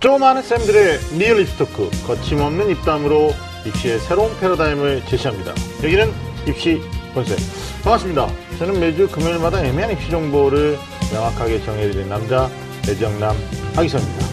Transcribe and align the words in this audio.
좀 0.00 0.12
안다는 0.12 0.42
쌤들의 0.42 0.98
리얼 1.18 1.40
입시 1.40 1.62
토크 1.62 1.90
거침없는 2.06 2.70
입담으로 2.70 3.34
입시의 3.66 3.98
새로운 3.98 4.34
패러다임을 4.40 5.04
제시합니다. 5.04 5.52
여기는 5.84 6.10
입시 6.48 6.80
본색 7.12 7.36
반갑습니다. 7.84 8.26
저는 8.58 8.80
매주 8.80 9.06
금요일마다 9.08 9.62
애매한 9.62 9.92
입시 9.92 10.10
정보를 10.10 10.78
명확하게 11.12 11.62
정해드리는 11.64 12.08
남자 12.08 12.48
배정남 12.82 13.36
하기선입니다. 13.76 14.26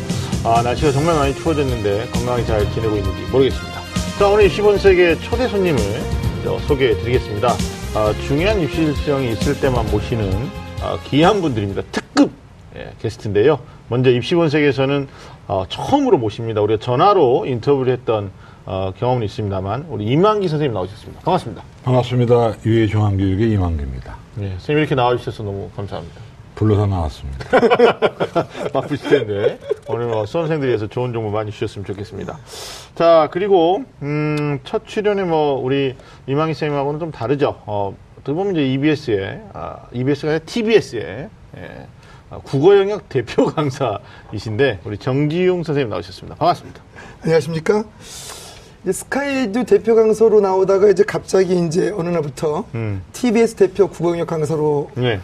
아, 0.46 0.62
날씨가 0.62 0.94
정말 0.94 1.16
많이 1.16 1.36
추워졌는데 1.36 2.12
건강히 2.14 2.46
잘 2.46 2.62
지내고 2.72 2.96
있는지 2.96 3.30
모르겠습니다. 3.30 3.82
자 4.20 4.28
오늘 4.30 4.46
입시 4.46 4.62
본색의 4.62 5.20
초대 5.20 5.50
손님을 5.50 5.82
소개해드리겠습니다. 6.66 7.50
아, 7.94 8.14
중요한 8.26 8.62
입시 8.62 8.84
일정이 8.84 9.34
있을 9.34 9.60
때만 9.60 9.92
모시는 9.92 10.32
아, 10.82 10.98
귀한 11.08 11.42
분들입니다. 11.42 11.82
특급 11.92 12.32
예, 12.78 12.94
게스트인데요. 13.02 13.60
먼저 13.90 14.10
입시본색에서는 14.12 15.08
어, 15.48 15.66
처음으로 15.68 16.18
모십니다. 16.18 16.62
우리가 16.62 16.80
전화로 16.80 17.46
인터뷰를 17.46 17.94
했던 17.94 18.32
어, 18.66 18.92
경험은 18.98 19.24
있습니다만 19.24 19.86
우리 19.90 20.06
이만기 20.06 20.50
선생님 20.50 20.74
나오셨습니다. 20.74 21.22
반갑습니다. 21.22 21.64
반갑습니다. 21.86 22.56
유해 22.66 22.86
중앙교육의 22.88 23.52
이만기입니다. 23.52 24.18
네, 24.36 24.50
선생님 24.52 24.80
이렇게 24.80 24.96
나와주셔서 24.96 25.44
너무 25.44 25.70
감사합니다. 25.76 26.20
불러서 26.56 26.86
나왔습니다. 26.88 27.46
바쁘실 28.74 29.10
텐데 29.10 29.60
오늘 29.88 30.08
뭐 30.08 30.26
수험생들에서 30.26 30.88
좋은 30.88 31.14
정보 31.14 31.30
많이 31.30 31.52
주셨으면 31.52 31.86
좋겠습니다. 31.86 32.38
자 32.96 33.30
그리고 33.32 33.84
음, 34.02 34.60
첫 34.64 34.86
출연에 34.86 35.24
뭐 35.24 35.54
우리 35.62 35.96
이만기 36.26 36.56
선생님하고는 36.56 37.00
좀 37.00 37.12
다르죠. 37.12 37.62
어, 37.68 37.96
어떻게 38.20 38.34
보면 38.34 38.56
이제 38.56 38.68
EBS에 38.74 39.42
아, 39.54 39.78
EBS가 39.94 40.32
아니라 40.32 40.46
TBS에 40.46 41.30
예, 41.58 41.62
아, 41.62 41.86
국어 42.44 42.78
영역 42.78 43.10
대표 43.10 43.46
강사이신데 43.54 44.82
우리 44.84 44.98
정지용 44.98 45.64
선생님 45.64 45.90
나오셨습니다. 45.90 46.36
반갑습니다. 46.36 46.82
안녕하십니까? 47.22 47.84
이제 48.84 48.92
스카이에듀 48.92 49.66
대표 49.66 49.96
강사로 49.96 50.42
나오다가 50.42 50.90
이제 50.90 51.04
갑자기 51.04 51.66
이제 51.66 51.90
어느 51.96 52.10
날부터 52.10 52.66
음. 52.76 53.02
TBS 53.14 53.56
대표 53.56 53.88
국어 53.88 54.12
영역 54.12 54.28
강사로 54.28 54.92
네. 54.96 55.20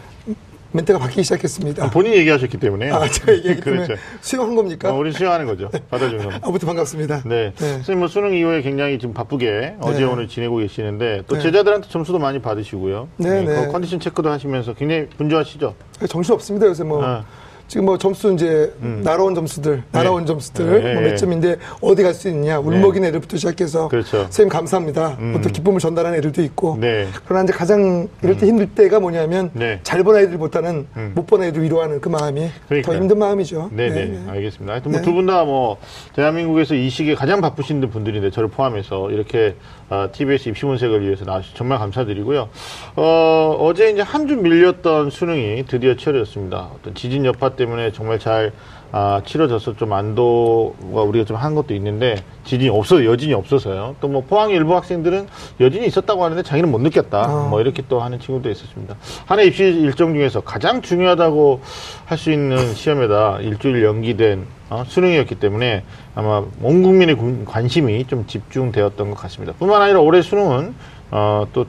멘트가 0.74 0.98
바뀌기 0.98 1.22
시작했습니다. 1.22 1.90
본인이 1.90 2.16
얘기하셨기 2.16 2.58
때문에. 2.58 2.90
아, 2.90 3.08
제가 3.08 3.32
얘기했기 3.32 3.62
때문에 3.62 3.86
그렇죠. 3.86 4.02
수용한 4.20 4.56
겁니까? 4.56 4.92
어, 4.92 4.98
우리 4.98 5.12
수용하는 5.12 5.46
거죠. 5.46 5.70
받아주는 5.88 6.28
거. 6.28 6.38
아무튼 6.42 6.66
반갑습니다. 6.66 7.22
네. 7.26 7.52
선생님 7.56 8.00
뭐 8.00 8.08
수능 8.08 8.34
이후에 8.34 8.60
굉장히 8.62 8.98
지금 8.98 9.14
바쁘게 9.14 9.76
어제 9.80 10.00
네. 10.00 10.04
오늘 10.04 10.26
지내고 10.26 10.56
계시는데 10.56 11.22
또 11.28 11.36
네. 11.36 11.42
제자들한테 11.42 11.88
점수도 11.88 12.18
많이 12.18 12.40
받으시고요. 12.40 13.08
네, 13.18 13.42
네. 13.42 13.66
그 13.66 13.72
컨디션 13.72 14.00
체크도 14.00 14.28
하시면서 14.30 14.74
굉장히 14.74 15.06
분주하시죠. 15.10 15.74
정신 16.08 16.34
없습니다 16.34 16.66
요새 16.66 16.82
뭐 16.82 17.04
아. 17.04 17.24
지금 17.66 17.86
뭐 17.86 17.98
점수 17.98 18.32
이제 18.34 18.72
날아온 18.80 19.34
점수들 19.34 19.82
날아온 19.90 20.26
점수들 20.26 20.64
음. 20.66 20.84
네, 20.84 20.92
뭐 20.94 21.02
네. 21.02 21.10
몇 21.10 21.16
점인데 21.16 21.56
어디 21.80 22.02
갈 22.02 22.14
수 22.14 22.28
있냐 22.28 22.58
울먹이는 22.60 23.08
애들부터 23.08 23.36
시작해서 23.36 23.88
그렇죠. 23.88 24.18
선생님 24.24 24.48
감사합니다. 24.50 25.16
음. 25.18 25.34
어떤 25.36 25.50
기쁨을 25.52 25.80
전달하는 25.80 26.18
애들도 26.18 26.42
있고 26.42 26.76
네. 26.80 27.08
그러나 27.24 27.42
이제 27.44 27.52
가장 27.52 28.08
이럴 28.22 28.36
때 28.36 28.46
힘들 28.46 28.66
때가 28.68 29.00
뭐냐면 29.00 29.50
네. 29.54 29.80
잘본 29.82 30.14
아이들보다는 30.14 30.86
음. 30.96 31.12
못본 31.16 31.42
아이들 31.42 31.62
위로하는 31.62 32.00
그 32.00 32.08
마음이 32.08 32.48
그러니까요. 32.68 32.82
더 32.96 33.00
힘든 33.00 33.18
마음이죠. 33.18 33.70
네네. 33.72 34.24
알겠습니다. 34.28 34.72
하여튼 34.74 34.92
뭐 34.92 35.00
네. 35.00 35.04
두분 35.04 35.26
다 35.26 35.44
뭐 35.44 35.78
대한민국에서 36.14 36.74
이 36.74 36.88
시기에 36.88 37.14
가장 37.14 37.40
바쁘신 37.40 37.80
분들인데 37.90 38.30
저를 38.30 38.48
포함해서 38.48 39.10
이렇게 39.10 39.56
어, 39.90 40.08
TBS 40.12 40.48
입시문색을 40.50 41.02
위해서 41.04 41.24
나와주셔서 41.24 41.56
정말 41.58 41.78
감사드리고요. 41.78 42.48
어, 42.96 43.56
어제 43.60 43.90
이제 43.90 44.00
한 44.02 44.24
주 44.24 44.36
밀렸던 44.38 45.10
수능이 45.10 45.64
드디어 45.66 45.96
치러졌습니다. 45.96 46.70
어떤 46.74 46.94
지진 46.94 47.26
여파 47.26 47.53
때문에 47.56 47.92
정말 47.92 48.18
잘 48.18 48.52
아, 48.96 49.20
치러져서 49.24 49.74
좀 49.76 49.92
안도가 49.92 51.02
우리가 51.02 51.24
좀 51.24 51.34
한 51.34 51.56
것도 51.56 51.74
있는데 51.74 52.14
지진이 52.44 52.68
없어 52.70 53.04
여진이 53.04 53.34
없어서요. 53.34 53.96
또 54.00 54.06
뭐 54.08 54.22
포항 54.22 54.50
일부 54.50 54.76
학생들은 54.76 55.26
여진이 55.58 55.86
있었다고 55.88 56.22
하는데 56.22 56.40
자기는 56.44 56.70
못 56.70 56.80
느꼈다. 56.80 57.22
아. 57.24 57.48
뭐 57.50 57.60
이렇게 57.60 57.82
또 57.88 58.00
하는 58.00 58.20
친구도 58.20 58.48
있었습니다. 58.50 58.94
한 59.26 59.40
해 59.40 59.46
입시 59.46 59.64
일정 59.64 60.14
중에서 60.14 60.42
가장 60.42 60.80
중요하다고 60.80 61.60
할 62.06 62.18
수 62.18 62.30
있는 62.30 62.72
시험에다 62.74 63.38
일주일 63.40 63.82
연기된 63.82 64.46
어, 64.70 64.84
수능이었기 64.86 65.34
때문에 65.36 65.82
아마 66.14 66.44
온 66.62 66.82
국민의 66.84 67.16
군- 67.16 67.44
관심이 67.44 68.04
좀 68.06 68.26
집중되었던 68.28 69.10
것 69.10 69.16
같습니다. 69.18 69.52
뿐만 69.58 69.82
아니라 69.82 69.98
올해 70.00 70.22
수능은 70.22 70.74
어, 71.10 71.46
또 71.52 71.66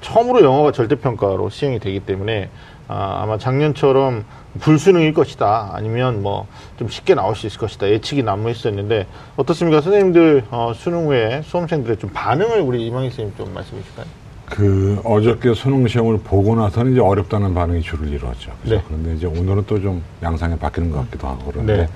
처음으로 0.00 0.42
영어가 0.44 0.72
절대평가로 0.72 1.48
시행이 1.50 1.78
되기 1.78 2.00
때문에 2.00 2.50
아, 2.88 3.20
아마 3.22 3.38
작년처럼 3.38 4.24
불수능일 4.58 5.14
것이다 5.14 5.70
아니면 5.74 6.22
뭐 6.22 6.46
좀 6.78 6.88
쉽게 6.88 7.14
나올 7.14 7.34
수 7.34 7.46
있을 7.46 7.58
것이다 7.58 7.88
예측이 7.88 8.22
난무했었는데 8.22 9.06
어떻습니까 9.36 9.80
선생님들 9.80 10.44
어, 10.50 10.72
수능 10.74 11.06
후에 11.06 11.40
수험생들의 11.44 11.96
좀 11.98 12.10
반응을 12.12 12.60
우리 12.60 12.86
이망희 12.86 13.08
선생님 13.08 13.34
좀 13.36 13.54
말씀해 13.54 13.80
주실까요? 13.80 14.06
그 14.44 15.00
어저께 15.04 15.54
수능 15.54 15.88
시험을 15.88 16.18
보고 16.18 16.54
나서는 16.54 16.92
이제 16.92 17.00
어렵다는 17.00 17.54
반응이 17.54 17.80
주를 17.82 18.08
이루었죠. 18.08 18.52
네. 18.62 18.80
그런데 18.86 19.14
이제 19.14 19.26
오늘은 19.26 19.64
또 19.66 19.80
좀 19.80 20.02
양상이 20.22 20.56
바뀌는 20.56 20.90
것 20.90 20.98
같기도 21.06 21.26
하고 21.26 21.50
그런데 21.50 21.76
네. 21.78 21.88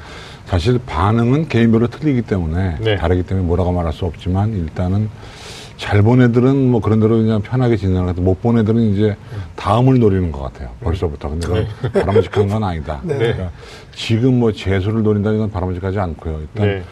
사실 0.46 0.80
반응은 0.84 1.48
개인별로 1.48 1.86
틀리기 1.88 2.22
때문에 2.22 2.76
네. 2.80 2.96
다르기 2.96 3.22
때문에 3.22 3.46
뭐라고 3.46 3.70
말할 3.72 3.92
수 3.92 4.04
없지만 4.06 4.52
일단은 4.54 5.10
잘 5.80 6.02
본 6.02 6.20
애들은 6.20 6.70
뭐 6.70 6.82
그런 6.82 7.00
대로 7.00 7.16
그냥 7.16 7.40
편하게 7.40 7.76
진행하고 7.78 8.20
못본 8.20 8.58
애들은 8.58 8.82
이제 8.92 9.16
다음을 9.56 9.98
노리는 9.98 10.30
것 10.30 10.42
같아요. 10.42 10.68
벌써부터. 10.82 11.30
근데 11.30 11.46
그건 11.46 11.66
바람직한 12.04 12.48
건 12.48 12.62
아니다. 12.64 13.00
네. 13.02 13.16
그러니까 13.16 13.50
지금 13.94 14.38
뭐 14.38 14.52
재수를 14.52 15.02
노린다는 15.02 15.38
건 15.38 15.50
바람직하지 15.50 15.98
않고요. 15.98 16.40
일단 16.40 16.66
네. 16.66 16.82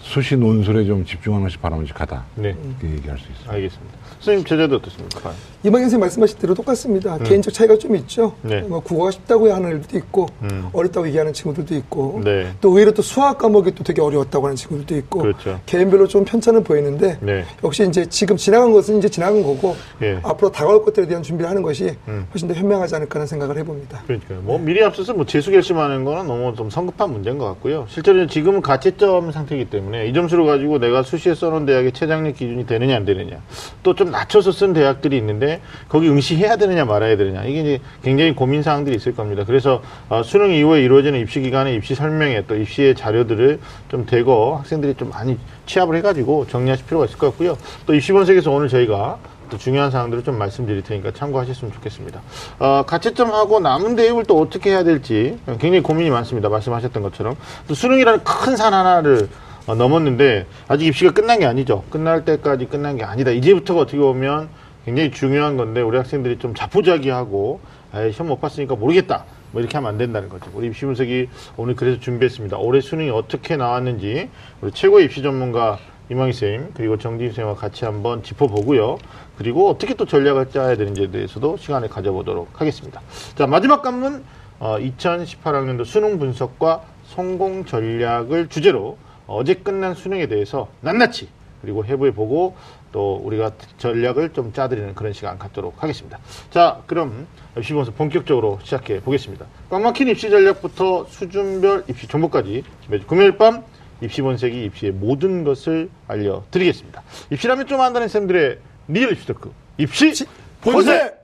수시 0.00 0.34
논술에 0.36 0.86
좀 0.86 1.04
집중하는 1.04 1.44
것이 1.44 1.58
바람직하다. 1.58 2.24
네 2.36 2.56
이렇게 2.80 2.96
얘기할 2.96 3.18
수 3.18 3.26
있어요. 3.30 3.54
알겠습니다. 3.54 3.94
선생님 4.20 4.44
제자도 4.44 4.76
어떻습니까? 4.76 5.32
이망현 5.62 5.84
선생님 5.84 6.00
말씀하신 6.00 6.38
대로 6.38 6.54
똑같습니다. 6.54 7.18
개인적 7.18 7.52
차이가 7.52 7.76
좀 7.78 7.94
있죠. 7.96 8.32
음. 8.44 8.48
네. 8.48 8.60
뭐 8.62 8.80
국어가 8.80 9.10
쉽다고 9.10 9.52
하는 9.52 9.76
애들도 9.76 9.98
있고 9.98 10.26
음. 10.42 10.68
어렵다고 10.72 11.06
얘기하는 11.08 11.32
친구들도 11.32 11.74
있고 11.76 12.20
네. 12.24 12.52
또 12.60 12.70
의외로 12.70 12.92
또 12.92 13.02
수학 13.02 13.38
과목이 13.38 13.74
또 13.74 13.84
되게 13.84 14.00
어려웠다고 14.00 14.46
하는 14.46 14.56
친구들도 14.56 14.96
있고 14.96 15.20
그렇죠. 15.20 15.60
개인별로 15.66 16.08
좀 16.08 16.24
편차는 16.24 16.64
보이는데 16.64 17.18
네. 17.20 17.44
역시 17.62 17.86
이제 17.86 18.06
지금 18.06 18.36
지나간 18.36 18.72
것은 18.72 18.98
이제 18.98 19.08
지나간 19.08 19.42
거고 19.42 19.76
예. 20.02 20.18
앞으로 20.22 20.50
다가올 20.50 20.84
것들에 20.84 21.06
대한 21.06 21.22
준비를 21.22 21.48
하는 21.48 21.62
것이 21.62 21.94
음. 22.08 22.26
훨씬 22.32 22.48
더 22.48 22.54
현명하지 22.54 22.96
않을까 22.96 23.16
하는 23.16 23.26
생각을 23.26 23.58
해봅니다. 23.58 24.02
그러니까요. 24.06 24.40
뭐 24.42 24.58
미리 24.58 24.82
앞서서 24.82 25.12
뭐 25.14 25.26
재수 25.26 25.50
결심하는 25.50 26.04
거는 26.04 26.26
너무 26.26 26.54
좀 26.54 26.70
성급한 26.70 27.12
문제인 27.12 27.38
것 27.38 27.46
같고요. 27.46 27.86
실제로 27.88 28.26
지금은 28.26 28.62
가채점 28.62 29.32
상태이기 29.32 29.70
때문에 29.70 30.06
이 30.06 30.12
점수를 30.12 30.44
가지고 30.46 30.78
내가 30.78 31.02
수시에 31.02 31.34
써놓은 31.34 31.66
대학의 31.66 31.92
최장력 31.92 32.36
기준이 32.36 32.66
되느냐 32.66 32.96
안 32.96 33.04
되느냐 33.04 33.40
또 33.82 33.98
좀 33.98 34.07
낮춰서 34.10 34.52
쓴 34.52 34.72
대학들이 34.72 35.16
있는데 35.18 35.60
거기 35.88 36.08
응시해야 36.08 36.56
되느냐 36.56 36.84
말아야 36.84 37.16
되느냐 37.16 37.44
이게 37.44 37.60
이제 37.60 37.80
굉장히 38.02 38.34
고민 38.34 38.62
사항들이 38.62 38.96
있을 38.96 39.14
겁니다. 39.14 39.44
그래서 39.46 39.82
어, 40.08 40.22
수능 40.22 40.50
이후에 40.52 40.82
이루어지는 40.82 41.20
입시 41.20 41.40
기간의 41.40 41.74
입시 41.76 41.94
설명회 41.94 42.44
또 42.46 42.56
입시의 42.56 42.94
자료들을 42.94 43.60
좀 43.88 44.06
대거 44.06 44.56
학생들이 44.58 44.94
좀 44.94 45.10
많이 45.10 45.38
취합을 45.66 45.96
해가지고 45.96 46.46
정리하실 46.48 46.86
필요가 46.86 47.04
있을 47.04 47.18
것 47.18 47.28
같고요. 47.30 47.56
또 47.86 47.94
입시 47.94 48.12
본색에서 48.12 48.50
오늘 48.50 48.68
저희가 48.68 49.18
또 49.50 49.56
중요한 49.56 49.90
사항들을 49.90 50.24
좀 50.24 50.36
말씀드릴 50.36 50.82
테니까 50.82 51.12
참고하셨으면 51.12 51.72
좋겠습니다. 51.72 52.20
어, 52.58 52.82
가채점하고 52.86 53.60
남은 53.60 53.96
대입을 53.96 54.24
또 54.24 54.38
어떻게 54.38 54.70
해야 54.70 54.84
될지 54.84 55.38
굉장히 55.46 55.80
고민이 55.80 56.10
많습니다. 56.10 56.50
말씀하셨던 56.50 57.02
것처럼. 57.02 57.34
또 57.66 57.74
수능이라는 57.74 58.24
큰 58.24 58.56
산 58.56 58.74
하나를 58.74 59.28
어, 59.68 59.74
넘었는데 59.74 60.46
아직 60.66 60.86
입시가 60.86 61.12
끝난 61.12 61.40
게 61.40 61.44
아니죠. 61.44 61.84
끝날 61.90 62.24
때까지 62.24 62.66
끝난 62.66 62.96
게 62.96 63.04
아니다. 63.04 63.30
이제부터가 63.30 63.82
어떻게 63.82 63.98
보면 63.98 64.48
굉장히 64.86 65.10
중요한 65.10 65.58
건데 65.58 65.82
우리 65.82 65.98
학생들이 65.98 66.38
좀 66.38 66.54
자포자기하고 66.54 67.60
아 67.92 68.10
시험 68.10 68.28
못 68.28 68.40
봤으니까 68.40 68.76
모르겠다. 68.76 69.26
뭐 69.52 69.60
이렇게 69.60 69.76
하면 69.76 69.90
안 69.90 69.98
된다는 69.98 70.30
거죠. 70.30 70.50
우리 70.54 70.68
입시 70.68 70.86
분석이 70.86 71.28
오늘 71.58 71.76
그래서 71.76 72.00
준비했습니다. 72.00 72.56
올해 72.56 72.80
수능이 72.80 73.10
어떻게 73.10 73.58
나왔는지 73.58 74.30
우리 74.62 74.72
최고의 74.72 75.04
입시 75.04 75.22
전문가 75.22 75.78
이망희 76.10 76.32
쌤 76.32 76.70
그리고 76.72 76.96
정진 76.96 77.30
쌤과 77.30 77.54
같이 77.54 77.84
한번 77.84 78.22
짚어보고요. 78.22 78.96
그리고 79.36 79.68
어떻게 79.68 79.92
또 79.92 80.06
전략을 80.06 80.48
짜야 80.48 80.78
되는지에 80.78 81.10
대해서도 81.10 81.58
시간을 81.58 81.90
가져보도록 81.90 82.58
하겠습니다. 82.58 83.02
자 83.34 83.46
마지막 83.46 83.82
관문 83.82 84.24
어, 84.60 84.78
2018학년도 84.78 85.84
수능 85.84 86.18
분석과 86.18 86.80
성공 87.04 87.66
전략을 87.66 88.48
주제로 88.48 88.96
어제 89.28 89.54
끝난 89.54 89.94
수능에 89.94 90.26
대해서 90.26 90.68
낱낱이 90.80 91.28
그리고 91.62 91.84
해부해 91.84 92.12
보고 92.12 92.56
또 92.92 93.20
우리가 93.22 93.52
전략을 93.78 94.32
좀 94.32 94.52
짜드리는 94.52 94.94
그런 94.94 95.12
시간 95.12 95.38
갖도록 95.38 95.82
하겠습니다. 95.82 96.18
자, 96.50 96.80
그럼 96.86 97.26
입시 97.56 97.72
본색 97.72 97.92
본격적으로 97.92 98.58
시작해 98.62 99.00
보겠습니다. 99.00 99.46
꽉 99.68 99.82
막힌 99.82 100.08
입시 100.08 100.30
전략부터 100.30 101.06
수준별 101.08 101.84
입시 101.88 102.06
정보까지 102.06 102.64
매주 102.88 103.06
금요일 103.06 103.36
밤 103.36 103.62
입시 104.00 104.22
본색이 104.22 104.64
입시의 104.64 104.92
모든 104.92 105.44
것을 105.44 105.90
알려드리겠습니다. 106.06 107.02
입시라면 107.30 107.66
좀 107.66 107.80
안다는 107.80 108.08
쌤들의 108.08 108.58
리얼 108.88 109.12
입시 109.12 109.26
토크 109.26 109.52
입시 109.76 110.24
본색! 110.60 111.17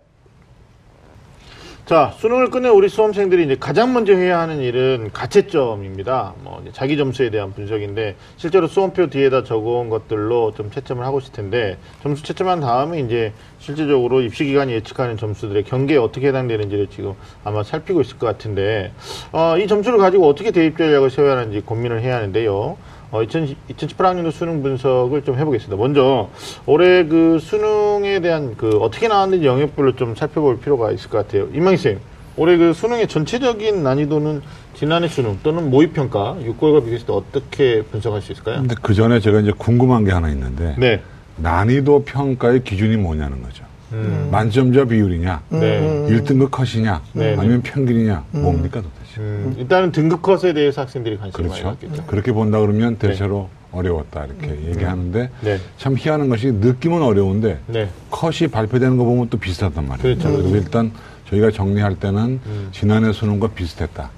자, 1.87 2.15
수능을 2.17 2.49
끝낸 2.49 2.73
우리 2.73 2.89
수험생들이 2.89 3.45
이제 3.45 3.57
가장 3.61 3.93
먼저 3.93 4.15
해야 4.15 4.41
하는 4.41 4.61
일은 4.61 5.11
가채점입니다. 5.13 6.33
뭐 6.43 6.65
자기 6.73 6.97
점수에 6.97 7.29
대한 7.29 7.53
분석인데 7.53 8.17
실제로 8.39 8.67
수험표 8.67 9.09
뒤에다 9.09 9.45
적어온 9.45 9.91
것들로 9.91 10.55
좀 10.55 10.71
채점을 10.71 11.05
하고 11.05 11.19
있을 11.19 11.35
텐데 11.35 11.77
점수 12.03 12.23
채점한 12.23 12.61
다음에 12.61 13.01
이제 13.01 13.35
실제적으로 13.59 14.23
입시 14.23 14.47
기관이 14.47 14.73
예측하는 14.73 15.19
점수들의 15.19 15.65
경계에 15.65 15.99
어떻게 15.99 16.29
해당되는지를 16.29 16.87
지금 16.87 17.13
아마 17.45 17.63
살피고 17.63 18.01
있을 18.01 18.19
것 18.19 18.27
같은데 18.29 18.91
어, 19.33 19.59
이 19.59 19.69
점수를 19.69 19.99
가지고 19.99 20.27
어떻게 20.27 20.53
대입 20.53 20.79
전략을 20.79 21.11
세워야 21.11 21.37
하는지 21.37 21.61
고민을 21.61 22.01
해야 22.01 22.17
하는데요. 22.17 22.79
어, 23.11 23.23
2010, 23.23 23.57
2018학년도 23.69 24.33
수능 24.33 24.63
분석을 24.63 25.23
좀 25.23 25.39
해보겠습니다. 25.39 25.77
먼저 25.77 26.29
올해 26.67 27.05
그 27.05 27.39
수능에 27.39 28.21
대한 28.21 28.57
그 28.57 28.79
어떻게 28.79 29.09
나왔는지 29.09 29.47
영역별로 29.47 29.97
좀 29.97 30.15
살펴볼 30.15 30.59
필요가 30.59 30.91
있을 30.91 31.11
것 31.11 31.19
같아요. 31.19 31.49
임망희 31.53 31.77
쌤, 31.77 32.01
올해 32.37 32.57
그 32.57 32.73
수능의 32.73 33.07
전체적인 33.09 33.83
난이도는 33.83 34.43
지난해 34.75 35.07
수능 35.09 35.39
또는 35.43 35.71
모의평가 35.71 36.37
6개월과 36.43 36.81
비교했을 36.81 37.07
때 37.07 37.13
어떻게 37.13 37.83
분석할 37.83 38.21
수 38.23 38.33
있을까요? 38.33 38.57
근데 38.57 38.75
그 38.83 38.93
전에 38.95 39.21
제가 39.21 39.41
이제 39.41 39.53
궁금한 39.57 40.05
게 40.05 40.11
하나 40.11 40.29
있는데 40.31 40.75
네. 40.79 41.01
난이도 41.37 42.05
평가의 42.05 42.65
기준이 42.65 42.97
뭐냐는 42.97 43.43
거죠. 43.43 43.65
음. 43.93 44.29
만점자 44.31 44.85
비율이냐, 44.87 45.43
네. 45.51 46.07
일 46.09 46.23
1등급 46.23 46.51
컷이냐, 46.51 47.03
네, 47.13 47.37
아니면 47.39 47.63
평균이냐, 47.63 48.25
뭡니까 48.33 48.81
도대체. 48.83 49.21
음, 49.21 49.55
일단은 49.59 49.93
등급 49.93 50.23
컷에 50.23 50.53
대해서 50.53 50.83
학생들이 50.83 51.17
관심을 51.19 51.49
많이 51.49 51.63
그렇죠. 51.63 51.79
갖겠죠. 51.81 52.07
그렇게 52.07 52.33
본다 52.33 52.59
그러면 52.61 52.97
대체로 52.97 53.49
어려웠다 53.71 54.27
이렇게 54.27 54.71
얘기하는데 54.71 55.31
네. 55.41 55.59
참 55.79 55.97
희한한 55.97 56.29
것이 56.29 56.53
느낌은 56.53 57.03
어려운데 57.03 57.59
네. 57.67 57.89
컷이 58.11 58.49
발표되는 58.51 58.97
거 58.97 59.05
보면 59.05 59.29
또 59.31 59.39
비슷하단 59.39 59.87
말이에요. 59.89 60.17
그렇죠. 60.17 60.37
그래서 60.37 60.57
일단 60.57 60.93
저희가 61.29 61.51
정리할 61.51 61.97
때는 61.97 62.41
음. 62.47 62.69
지난해 62.71 63.13
수능과 63.13 63.49
비슷했다. 63.49 64.11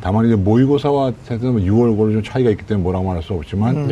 다만 0.00 0.26
이제 0.26 0.34
모의고사와 0.36 1.12
해서 1.30 1.44
6월고로 1.44 2.12
좀 2.12 2.22
차이가 2.22 2.50
있기 2.50 2.64
때문에 2.64 2.82
뭐라고 2.82 3.06
말할 3.06 3.22
수 3.22 3.34
없지만. 3.34 3.88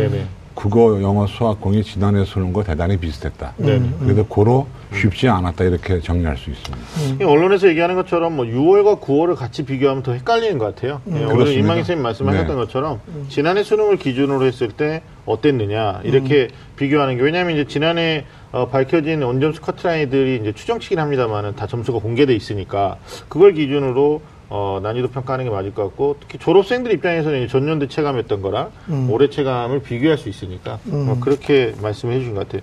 국어, 0.60 1.00
영어, 1.00 1.26
수학, 1.26 1.58
공이 1.58 1.82
지난해 1.82 2.22
수능과 2.22 2.64
대단히 2.64 2.98
비슷했다. 2.98 3.54
네네. 3.56 3.92
그래서 3.98 4.22
고로 4.28 4.66
쉽지 4.92 5.26
않았다 5.26 5.64
이렇게 5.64 6.00
정리할 6.00 6.36
수 6.36 6.50
있습니다. 6.50 7.24
이 7.24 7.26
언론에서 7.26 7.66
얘기하는 7.68 7.94
것처럼 7.94 8.36
뭐 8.36 8.44
6월과 8.44 9.00
9월을 9.00 9.36
같이 9.36 9.64
비교하면 9.64 10.02
더 10.02 10.12
헷갈리는 10.12 10.58
것 10.58 10.74
같아요. 10.74 11.00
예, 11.08 11.12
오늘 11.12 11.28
그렇습니다. 11.28 11.60
임망희 11.60 11.78
선생님 11.80 12.02
말씀하셨던 12.02 12.56
네. 12.56 12.62
것처럼 12.62 13.00
지난해 13.30 13.62
수능을 13.62 13.96
기준으로 13.96 14.44
했을 14.44 14.68
때 14.68 15.00
어땠느냐 15.24 16.02
이렇게 16.04 16.48
비교하는 16.76 17.16
게 17.16 17.22
왜냐하면 17.22 17.54
이제 17.54 17.64
지난해 17.66 18.26
어, 18.52 18.68
밝혀진 18.68 19.22
원점수 19.22 19.62
커트라인들이 19.62 20.40
이제 20.42 20.52
추정치긴 20.52 20.98
합니다만은 20.98 21.56
다 21.56 21.66
점수가 21.66 22.00
공개돼 22.00 22.34
있으니까 22.34 22.98
그걸 23.30 23.54
기준으로 23.54 24.20
어, 24.52 24.80
난이도 24.82 25.08
평가하는 25.08 25.44
게 25.44 25.50
맞을 25.50 25.72
것 25.72 25.84
같고 25.84 26.16
특히 26.20 26.38
졸업생들 26.38 26.92
입장에서는 26.92 27.46
전년도 27.46 27.86
체감했던 27.86 28.42
거랑 28.42 28.70
올해 29.08 29.30
체감을 29.30 29.80
비교할 29.82 30.18
수 30.18 30.28
있으니까 30.28 30.80
뭐 30.82 31.18
그렇게 31.20 31.72
말씀해 31.80 32.18
주신 32.18 32.34
것 32.34 32.48
같아요. 32.48 32.60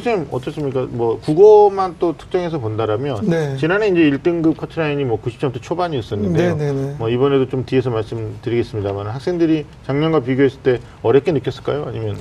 쌤 0.00 0.26
어떻습니까? 0.30 0.86
뭐 0.90 1.20
국어만 1.20 1.96
또 2.00 2.16
특정해서 2.16 2.58
본다라면 2.58 3.28
네. 3.28 3.56
지난해 3.56 3.88
이제 3.88 4.00
1등급 4.10 4.56
커트라인이 4.56 5.04
뭐 5.04 5.20
90점대 5.22 5.62
초반이었었는데요. 5.62 6.56
네, 6.56 6.72
네, 6.72 6.72
네. 6.72 6.94
뭐 6.98 7.08
이번에도 7.08 7.48
좀 7.48 7.64
뒤에서 7.64 7.90
말씀드리겠습니다만 7.90 9.06
학생들이 9.06 9.64
작년과 9.86 10.20
비교했을 10.20 10.60
때 10.60 10.80
어렵게 11.02 11.32
느꼈을까요? 11.32 11.84
아니면 11.86 12.16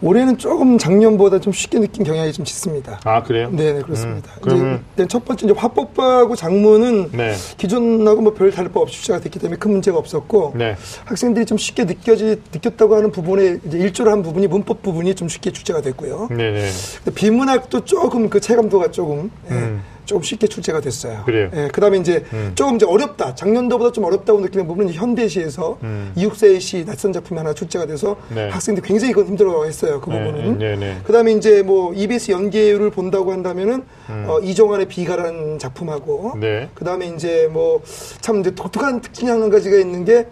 올해는 0.00 0.38
조금 0.38 0.78
작년보다 0.78 1.40
좀 1.40 1.52
쉽게 1.52 1.80
느낀 1.80 2.04
경향이 2.04 2.32
좀 2.32 2.44
짙습니다. 2.44 3.00
아 3.04 3.22
그래요? 3.22 3.48
네, 3.52 3.72
네, 3.72 3.82
그렇습니다. 3.82 4.30
음, 4.36 4.40
그러면- 4.42 4.84
이제 4.94 5.06
첫 5.08 5.24
번째 5.24 5.46
이제 5.46 5.54
화법하고 5.56 6.36
작문은 6.36 7.10
네. 7.12 7.34
기존하고 7.56 8.20
뭐 8.22 8.34
별 8.34 8.52
다를 8.52 8.70
바 8.70 8.78
없이 8.80 8.94
출제가 8.98 9.20
됐기 9.20 9.38
때문에 9.40 9.58
큰 9.58 9.72
문제가 9.72 9.98
없었고 9.98 10.52
네. 10.56 10.76
학생들이 11.04 11.44
좀 11.46 11.58
쉽게 11.58 11.84
느껴지 11.84 12.40
느꼈다고 12.52 12.94
하는 12.94 13.10
부분에 13.10 13.58
이제 13.66 13.78
일조를 13.78 14.12
한 14.12 14.22
부분이 14.22 14.46
문법 14.46 14.82
부분이 14.82 15.14
좀 15.16 15.28
쉽게 15.28 15.50
출제가 15.50 15.80
됐고요. 15.80 16.28
네네. 16.30 16.68
근데 17.04 17.14
비문학도 17.14 17.84
조금 17.84 18.28
그 18.28 18.40
체감도가 18.40 18.90
조금 18.92 19.30
예, 19.50 19.54
음. 19.54 19.82
조금 20.08 20.22
쉽게 20.22 20.46
출제가 20.46 20.80
됐어요. 20.80 21.22
그래요? 21.26 21.50
예, 21.54 21.68
그다음에 21.70 21.98
이제 21.98 22.24
음. 22.32 22.52
조금 22.54 22.76
이제 22.76 22.86
어렵다. 22.86 23.34
작년도보다 23.34 23.92
좀 23.92 24.04
어렵다고 24.04 24.40
느끼는 24.40 24.66
부분은 24.66 24.94
현대시에서 24.94 25.78
음. 25.82 26.12
이육세의 26.16 26.60
시 26.60 26.82
낯선 26.86 27.12
작품이 27.12 27.36
하나 27.36 27.52
출제가 27.52 27.84
돼서 27.86 28.16
네. 28.34 28.48
학생들이 28.48 28.86
굉장히 28.88 29.12
그건 29.12 29.28
힘들어했어요. 29.28 30.00
그 30.00 30.08
네, 30.08 30.24
부분은. 30.24 30.58
네, 30.58 30.76
네. 30.76 30.96
그다음에 31.04 31.32
이제 31.32 31.62
뭐 31.62 31.92
EBS 31.92 32.30
연계율을 32.30 32.90
본다고 32.90 33.32
한다면은 33.32 33.84
음. 34.08 34.24
어, 34.26 34.40
이정환의 34.40 34.88
비가라는 34.88 35.58
작품하고 35.58 36.32
네. 36.40 36.70
그다음에 36.74 37.06
이제 37.08 37.46
뭐 37.52 37.82
참 38.22 38.40
이제 38.40 38.54
독특한 38.54 39.02
특징이 39.02 39.30
한 39.30 39.50
가지가 39.50 39.76
있는 39.76 40.06
게 40.06 40.26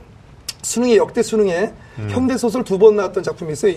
수능의 0.62 0.96
역대 0.96 1.22
수능에 1.22 1.72
음. 1.98 2.08
현대 2.10 2.38
소설 2.38 2.64
두 2.64 2.78
번 2.78 2.96
나왔던 2.96 3.22
작품이 3.22 3.52
있어요. 3.52 3.74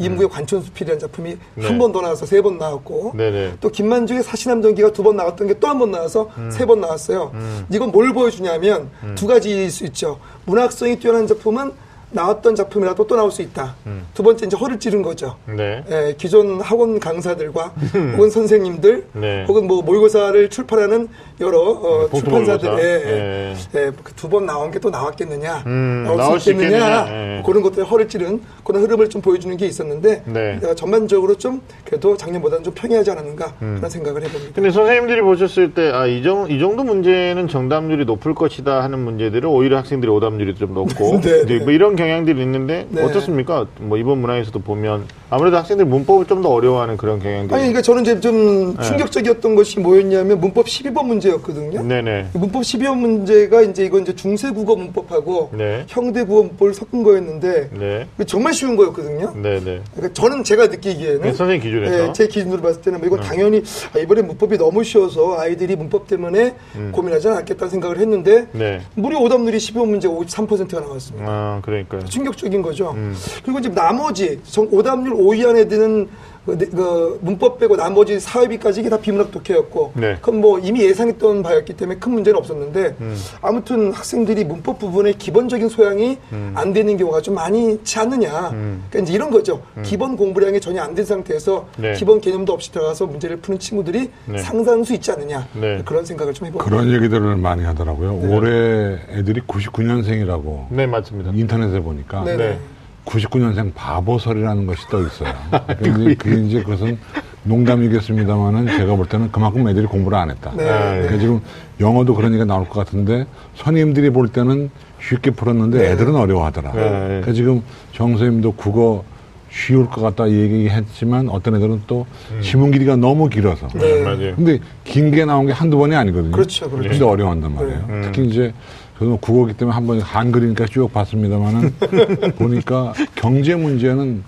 이- 0.00 0.04
이무의 0.04 0.28
관촌수필이라는 0.28 0.98
작품이 0.98 1.36
네. 1.54 1.66
한번 1.66 1.92
더 1.92 2.00
나와서 2.00 2.26
세 2.26 2.40
번 2.40 2.56
나왔고 2.58 3.12
네네. 3.14 3.54
또 3.60 3.68
김만중의 3.70 4.22
사시남전기가 4.22 4.92
두 4.92 5.02
번 5.02 5.16
나왔던 5.16 5.46
게 5.46 5.54
또 5.60 5.68
한 5.68 5.78
번 5.78 5.90
나와서 5.90 6.28
음. 6.38 6.50
세번 6.50 6.80
나왔어요. 6.80 7.32
이건 7.70 7.90
뭘 7.92 8.12
보여주냐면 8.14 8.90
두 9.14 9.26
가지일 9.26 9.70
수 9.70 9.84
있죠. 9.86 10.18
문학성이 10.46 10.98
뛰어난 10.98 11.26
작품은 11.26 11.72
나왔던 12.10 12.56
작품이라도 12.56 13.06
또 13.06 13.16
나올 13.16 13.30
수 13.30 13.42
있다. 13.42 13.76
음. 13.86 14.06
두 14.14 14.22
번째 14.22 14.46
이제 14.46 14.56
허를 14.56 14.80
찌른 14.80 15.02
거죠. 15.02 15.36
네. 15.46 15.84
예, 15.90 16.14
기존 16.18 16.60
학원 16.60 16.98
강사들과 16.98 17.74
혹은 18.16 18.30
선생님들 18.30 19.06
네. 19.12 19.44
혹은 19.46 19.66
뭐 19.66 19.82
모의고사를 19.82 20.50
출판하는 20.50 21.08
여러 21.40 21.60
어, 21.60 22.06
봉투 22.08 22.20
출판사들의 22.24 22.74
모의고사. 22.74 23.78
예, 23.78 23.86
예, 23.86 23.92
두번 24.16 24.46
나온 24.46 24.70
게 24.70 24.80
또 24.80 24.90
나왔겠느냐, 24.90 25.64
음, 25.66 26.02
나올, 26.04 26.16
나올 26.16 26.38
수수 26.40 26.52
있겠느냐, 26.52 26.78
있겠느냐, 26.78 27.36
예. 27.38 27.42
그런 27.44 27.62
것들에 27.62 27.84
허를 27.84 28.08
찌른 28.08 28.40
그런 28.64 28.82
흐름을 28.82 29.10
좀 29.10 29.20
보여주는 29.22 29.54
게 29.56 29.66
있었는데 29.66 30.22
네. 30.26 30.58
어, 30.64 30.74
전반적으로 30.74 31.34
좀 31.36 31.60
그래도 31.84 32.16
작년보다는 32.16 32.64
좀 32.64 32.74
평이하지 32.74 33.10
않았는가 33.12 33.54
음. 33.62 33.74
그런 33.76 33.90
생각을 33.90 34.22
해봅니다. 34.24 34.52
근데 34.54 34.70
선생님들이 34.70 35.20
보셨을 35.20 35.74
때, 35.74 35.90
아, 35.90 36.06
이, 36.06 36.22
정, 36.22 36.50
이 36.50 36.58
정도 36.58 36.82
문제는 36.82 37.48
정답률이 37.48 38.04
높을 38.04 38.34
것이다 38.34 38.82
하는 38.82 38.98
문제들을 39.00 39.46
오히려 39.46 39.76
학생들이 39.78 40.10
오답률이 40.10 40.54
좀 40.54 40.74
높고, 40.74 41.20
네, 41.22 41.44
네. 41.44 41.58
뭐 41.58 41.72
이런 41.72 41.96
경향들이 42.00 42.40
있는데, 42.42 42.86
네. 42.90 43.02
어떻습니까? 43.02 43.66
뭐 43.78 43.98
이번 43.98 44.18
문항에서도 44.18 44.58
보면, 44.60 45.06
아무래도 45.30 45.56
학생들이 45.58 45.88
문법을 45.88 46.26
좀 46.26 46.40
더 46.40 46.48
어려워하는 46.48 46.96
그런 46.96 47.18
경향들이. 47.20 47.52
아니, 47.54 47.64
그러니까 47.64 47.82
저는 47.82 48.00
이제 48.00 48.18
좀 48.18 48.74
네. 48.74 48.82
충격적이었던 48.82 49.54
것이 49.54 49.78
뭐였냐면 49.78 50.40
문법 50.40 50.64
12번 50.64 51.04
문제였거든요. 51.04 51.82
네네. 51.82 52.28
문법 52.32 52.62
12번 52.62 52.96
문제가 52.98 53.60
이제 53.60 53.84
이건 53.84 54.02
이제 54.02 54.14
중세 54.14 54.50
국어 54.50 54.74
문법하고 54.74 55.50
네. 55.52 55.84
형대 55.86 56.24
국어 56.24 56.44
문법을 56.44 56.72
섞은 56.72 57.02
거였는데 57.02 57.68
네. 57.78 58.06
정말 58.26 58.54
쉬운 58.54 58.74
거였거든요. 58.74 59.34
네네. 59.34 59.82
그러니까 59.94 60.12
저는 60.14 60.44
제가 60.44 60.68
느끼기에는 60.68 61.20
네, 61.20 61.32
선생님 61.34 61.60
기준에서. 61.60 62.06
네, 62.06 62.12
제 62.14 62.26
기준으로 62.26 62.62
봤을 62.62 62.80
때는 62.80 63.00
뭐 63.00 63.06
이건 63.08 63.20
당연히 63.20 63.62
아, 63.94 63.98
이번에 63.98 64.22
문법이 64.22 64.56
너무 64.56 64.82
쉬워서 64.82 65.38
아이들이 65.38 65.76
문법 65.76 66.06
때문에 66.08 66.54
고민하지 66.92 67.28
않았겠다는 67.28 67.70
생각을 67.70 67.98
했는데 67.98 68.48
음. 68.54 68.58
네. 68.58 68.80
무려 68.94 69.18
오답률이 69.18 69.58
12번 69.58 69.88
문제가 69.90 70.14
53%가 70.14 70.80
나왔습니다. 70.80 71.26
아, 71.28 71.58
그러니까 71.62 71.89
요. 71.98 72.04
충격적인 72.04 72.62
거죠. 72.62 72.92
음. 72.92 73.14
그리고 73.44 73.58
이제 73.58 73.68
나머지 73.68 74.40
정- 74.44 74.68
오답률 74.70 75.14
5위 75.14 75.48
안에 75.48 75.66
드는 75.68 76.08
그, 76.46 76.56
네, 76.56 76.66
그 76.66 77.18
문법 77.22 77.58
빼고 77.58 77.76
나머지 77.76 78.16
4위까지 78.16 78.78
이게 78.78 78.88
다 78.88 78.98
비문학 78.98 79.30
독해였고 79.30 79.92
네. 79.94 80.16
그건 80.20 80.40
뭐 80.40 80.58
이미 80.58 80.82
예상했던 80.82 81.42
바였기 81.42 81.74
때문에 81.74 81.98
큰 81.98 82.12
문제는 82.12 82.38
없었는데 82.38 82.96
음. 83.00 83.16
아무튼 83.42 83.92
학생들이 83.92 84.44
문법 84.44 84.78
부분에 84.78 85.12
기본적인 85.12 85.68
소양이 85.68 86.18
안 86.54 86.72
되는 86.72 86.96
경우가 86.96 87.20
좀 87.20 87.34
많지 87.34 87.98
않느냐. 87.98 88.50
음. 88.52 88.84
그러니까 88.88 88.98
이제 89.06 89.12
이런 89.14 89.30
거죠. 89.30 89.62
기본 89.82 90.16
공부량이 90.16 90.60
전혀 90.60 90.82
안 90.82 90.90
된 90.94 91.04
상태에서 91.04 91.66
네. 91.76 91.92
기본 91.92 92.20
개념도 92.20 92.52
없이 92.52 92.72
들어가서 92.72 93.06
문제를 93.06 93.36
푸는 93.36 93.58
친구들이 93.60 94.10
네. 94.26 94.38
상당수 94.38 94.92
있지 94.94 95.12
않느냐. 95.12 95.46
네. 95.54 95.82
그런 95.84 96.04
생각을 96.04 96.34
좀 96.34 96.48
해봅니다. 96.48 96.68
그런 96.68 96.92
얘기들을 96.92 97.36
많이 97.36 97.62
하더라고요. 97.64 98.18
올해 98.28 98.98
애들이 99.10 99.40
99년생이라고 99.42 100.66
네, 100.70 100.86
맞습니다. 100.86 101.30
인터넷에 101.34 101.80
보니까 101.80 102.24
네네. 102.24 102.36
네. 102.36 102.58
99년생 103.06 103.72
바보설이라는 103.74 104.66
것이 104.66 104.86
떠 104.88 105.00
있어요. 105.00 105.32
그게, 105.82 106.14
그게 106.14 106.40
이제 106.46 106.62
그것은 106.62 106.98
농담이겠습니다만은 107.44 108.66
제가 108.76 108.94
볼 108.96 109.06
때는 109.06 109.32
그만큼 109.32 109.66
애들이 109.68 109.86
공부를 109.86 110.18
안 110.18 110.30
했다. 110.30 110.50
네. 110.56 110.64
그러니까 110.64 111.18
지금 111.18 111.40
영어도 111.80 112.14
그런 112.14 112.32
얘기가 112.32 112.44
나올 112.44 112.68
것 112.68 112.84
같은데 112.84 113.26
선생님들이 113.56 114.10
볼 114.10 114.28
때는 114.28 114.70
쉽게 115.00 115.30
풀었는데 115.30 115.90
애들은 115.92 116.14
어려워하더라. 116.14 116.72
네. 116.72 116.80
그러니까 116.80 117.32
지금 117.32 117.62
정 117.92 118.10
선생님도 118.10 118.52
국어 118.52 119.04
쉬울 119.50 119.88
것 119.88 120.00
같다 120.02 120.30
얘기했지만 120.30 121.28
어떤 121.28 121.56
애들은 121.56 121.82
또 121.88 122.06
지문 122.42 122.70
길이가 122.70 122.94
너무 122.96 123.28
길어서. 123.28 123.66
네. 123.68 124.02
맞아요. 124.04 124.36
근데 124.36 124.58
긴 124.84 125.10
게 125.10 125.24
나온 125.24 125.46
게 125.46 125.52
한두 125.52 125.76
번이 125.78 125.96
아니거든요. 125.96 126.30
그렇죠, 126.32 126.70
그렇죠. 126.70 126.88
근데 126.90 127.04
어려워한단 127.04 127.54
말이에요. 127.54 127.84
음. 127.88 128.02
특히 128.04 128.26
이제 128.28 128.52
저는 129.00 129.16
국어기 129.16 129.54
때문에 129.54 129.74
한번 129.74 130.00
한글이니까 130.00 130.66
쭉 130.66 130.92
봤습니다만은 130.92 131.74
보니까 132.36 132.92
경제 133.14 133.54
문제는 133.54 134.22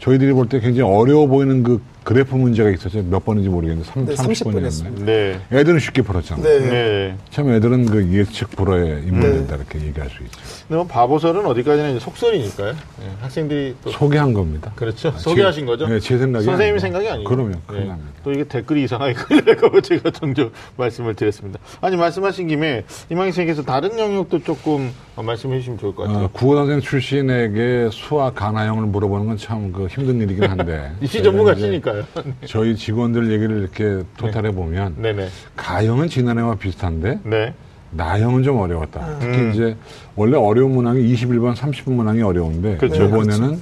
저희들이 0.00 0.32
볼 0.32 0.48
때 0.48 0.60
굉장히 0.60 0.90
어려워 0.92 1.26
보이는 1.26 1.62
그 1.62 1.80
그래프 2.04 2.36
문제가 2.36 2.70
있었죠. 2.70 3.02
몇 3.02 3.24
번인지 3.24 3.48
모르겠는데 3.48 3.90
삼, 3.90 4.06
네, 4.06 4.14
30번이었나요? 4.14 4.68
30번 4.68 5.02
네. 5.06 5.40
애들은 5.50 5.80
쉽게 5.80 6.02
풀었잖아요. 6.02 6.44
네. 6.44 6.70
네. 6.70 7.16
참 7.30 7.50
애들은 7.50 7.86
그 7.86 8.12
예측 8.12 8.50
불허에 8.50 9.00
인물된다 9.06 9.56
이렇게 9.56 9.80
얘기할 9.80 10.08
수 10.10 10.22
있죠. 10.22 10.38
근데 10.68 10.76
뭐 10.76 10.86
바보설은 10.86 11.44
어디까지나 11.44 11.88
이제 11.90 11.98
속설이니까요. 11.98 12.72
네, 12.72 13.10
학생들이 13.22 13.74
또 13.82 13.90
소개한 13.90 14.32
겁니다. 14.32 14.70
그렇죠. 14.76 15.08
아, 15.08 15.18
소개하신 15.18 15.62
제- 15.62 15.66
거죠? 15.66 15.88
네, 15.88 15.98
제 15.98 16.16
생각이 16.18 16.44
선생님 16.44 16.74
아니고. 16.74 16.78
생각이. 16.80 17.24
그럼요. 17.24 17.52
큰일 17.66 17.88
납니다. 17.88 18.10
또 18.22 18.30
이게 18.30 18.44
댓글이 18.44 18.84
이상하게 18.84 19.14
걸려고 19.14 19.80
제가 19.82 20.10
정정 20.12 20.50
말씀을 20.76 21.14
드렸습니다. 21.16 21.58
아니 21.80 21.96
말씀하신 21.96 22.46
김에 22.46 22.84
이망희 23.10 23.32
선생님께서 23.32 23.64
다른 23.64 23.98
영역도 23.98 24.44
조금 24.44 24.92
어, 25.16 25.22
말씀해 25.22 25.58
주시면 25.58 25.78
좋을 25.78 25.94
것 25.94 26.04
같아요. 26.04 26.24
어, 26.26 26.30
국어선생 26.30 26.80
출신에게 26.80 27.88
수학 27.90 28.34
가나형을 28.34 28.84
물어보는 28.86 29.26
건 29.26 29.36
참 29.38 29.72
그 29.72 29.86
힘든 29.86 30.20
일이긴 30.20 30.44
한데. 30.44 30.92
저희가 31.00 31.22
전문가시니까요. 31.22 32.02
저희 32.46 32.76
직원들 32.76 33.32
얘기를 33.32 33.60
이렇게 33.60 34.02
토탈해 34.18 34.52
보면 34.52 34.96
네네. 35.00 35.28
가형은 35.56 36.08
지난해와 36.08 36.56
비슷한데 36.56 37.20
네. 37.24 37.54
나형은 37.92 38.42
좀 38.42 38.58
어려웠다. 38.58 39.18
특히 39.20 39.38
음. 39.38 39.50
이제 39.52 39.76
원래 40.16 40.36
어려운 40.36 40.72
문항이 40.72 41.00
21번, 41.14 41.54
30번 41.54 41.92
문항이 41.92 42.20
어려운데 42.20 42.76
그렇죠. 42.76 43.04
이번에는 43.04 43.58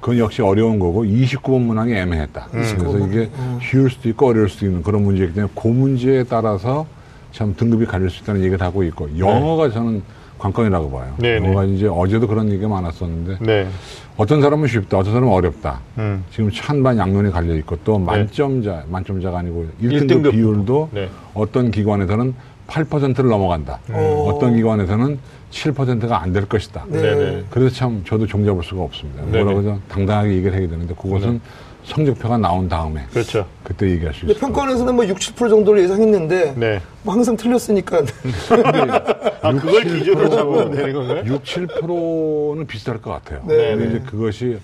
그건 0.00 0.18
역시 0.18 0.40
어려운 0.40 0.78
거고 0.78 1.04
29번 1.04 1.60
문항이 1.60 1.92
애매했다. 1.92 2.48
음. 2.54 2.74
그래서 2.78 3.06
이게 3.06 3.30
쉬울 3.62 3.90
수도 3.90 4.08
있고 4.08 4.28
어려울 4.28 4.48
수도 4.48 4.64
있는 4.64 4.82
그런 4.82 5.02
문제이기 5.02 5.34
때문에 5.34 5.52
그 5.54 5.68
문제에 5.68 6.24
따라서 6.24 6.86
참 7.32 7.54
등급이 7.56 7.84
갈릴 7.84 8.08
수 8.08 8.22
있다는 8.22 8.40
얘기를 8.42 8.60
하고 8.64 8.82
있고 8.84 9.08
영어가 9.18 9.70
저는 9.70 10.02
관건이라고 10.38 10.90
봐요. 10.90 11.14
네, 11.18 11.38
네. 11.38 11.46
영어가 11.46 11.64
이제 11.64 11.86
어제도 11.86 12.26
그런 12.26 12.50
얘기가 12.50 12.68
많았었는데 12.68 13.38
네. 13.40 13.68
어떤 14.16 14.40
사람은 14.42 14.68
쉽다, 14.68 14.98
어떤 14.98 15.12
사람은 15.12 15.32
어렵다. 15.32 15.80
음. 15.98 16.24
지금 16.30 16.50
찬반 16.50 16.98
양면이 16.98 17.30
갈려 17.30 17.54
있고 17.56 17.76
또 17.84 17.98
만점자, 17.98 18.84
만점자가 18.88 19.38
아니고 19.38 19.66
1등급, 19.82 19.92
일등급. 19.92 20.32
비율도 20.32 20.88
네. 20.92 21.08
어떤 21.34 21.70
기관에서는 21.70 22.34
8%를 22.66 23.28
넘어간다. 23.30 23.78
오. 23.92 24.28
어떤 24.30 24.56
기관에서는 24.56 25.18
7%가 25.50 26.22
안 26.22 26.32
될 26.32 26.46
것이다. 26.46 26.84
네. 26.88 27.44
그래서 27.50 27.74
참 27.74 28.02
저도 28.06 28.26
종잡을 28.26 28.62
수가 28.62 28.82
없습니다. 28.82 29.22
뭐라고 29.24 29.60
해서 29.60 29.78
당당하게 29.88 30.32
얘기를 30.34 30.58
해야 30.58 30.68
되는데 30.68 30.94
그것은 30.94 31.40
성적표가 31.84 32.38
나온 32.38 32.68
다음에 32.68 33.04
그렇죠. 33.12 33.46
그때 33.62 33.90
얘기할 33.90 34.14
수 34.14 34.24
있어요. 34.24 34.38
평가원에서는 34.38 34.94
뭐60% 34.96 35.50
정도를 35.50 35.82
예상했는데 35.82 36.54
네. 36.56 36.80
뭐 37.02 37.12
항상 37.14 37.36
틀렸으니까 37.36 37.98
아, 39.42 39.52
그걸 39.52 39.84
기준으로 39.84 40.30
잡으면 40.30 40.70
되는 40.72 40.92
건가요? 40.94 41.22
6, 41.26 41.42
7%는 41.44 42.66
비슷할 42.66 43.00
것 43.02 43.10
같아요. 43.10 43.42
네, 43.46 43.70
근데 43.76 43.76
네. 43.76 43.90
이제 43.90 44.00
그것이 44.00 44.58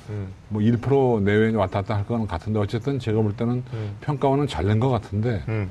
뭐1% 0.53 1.23
내외 1.23 1.55
왔다 1.55 1.81
갔다 1.83 1.97
할 1.97 2.07
거는 2.07 2.27
같은데 2.27 2.59
어쨌든 2.59 2.99
제가 2.99 3.21
볼 3.21 3.35
때는 3.35 3.63
평가원은 4.01 4.47
잘 4.47 4.65
낸 4.67 4.81
것 4.81 4.89
같은데 4.89 5.43
음. 5.49 5.69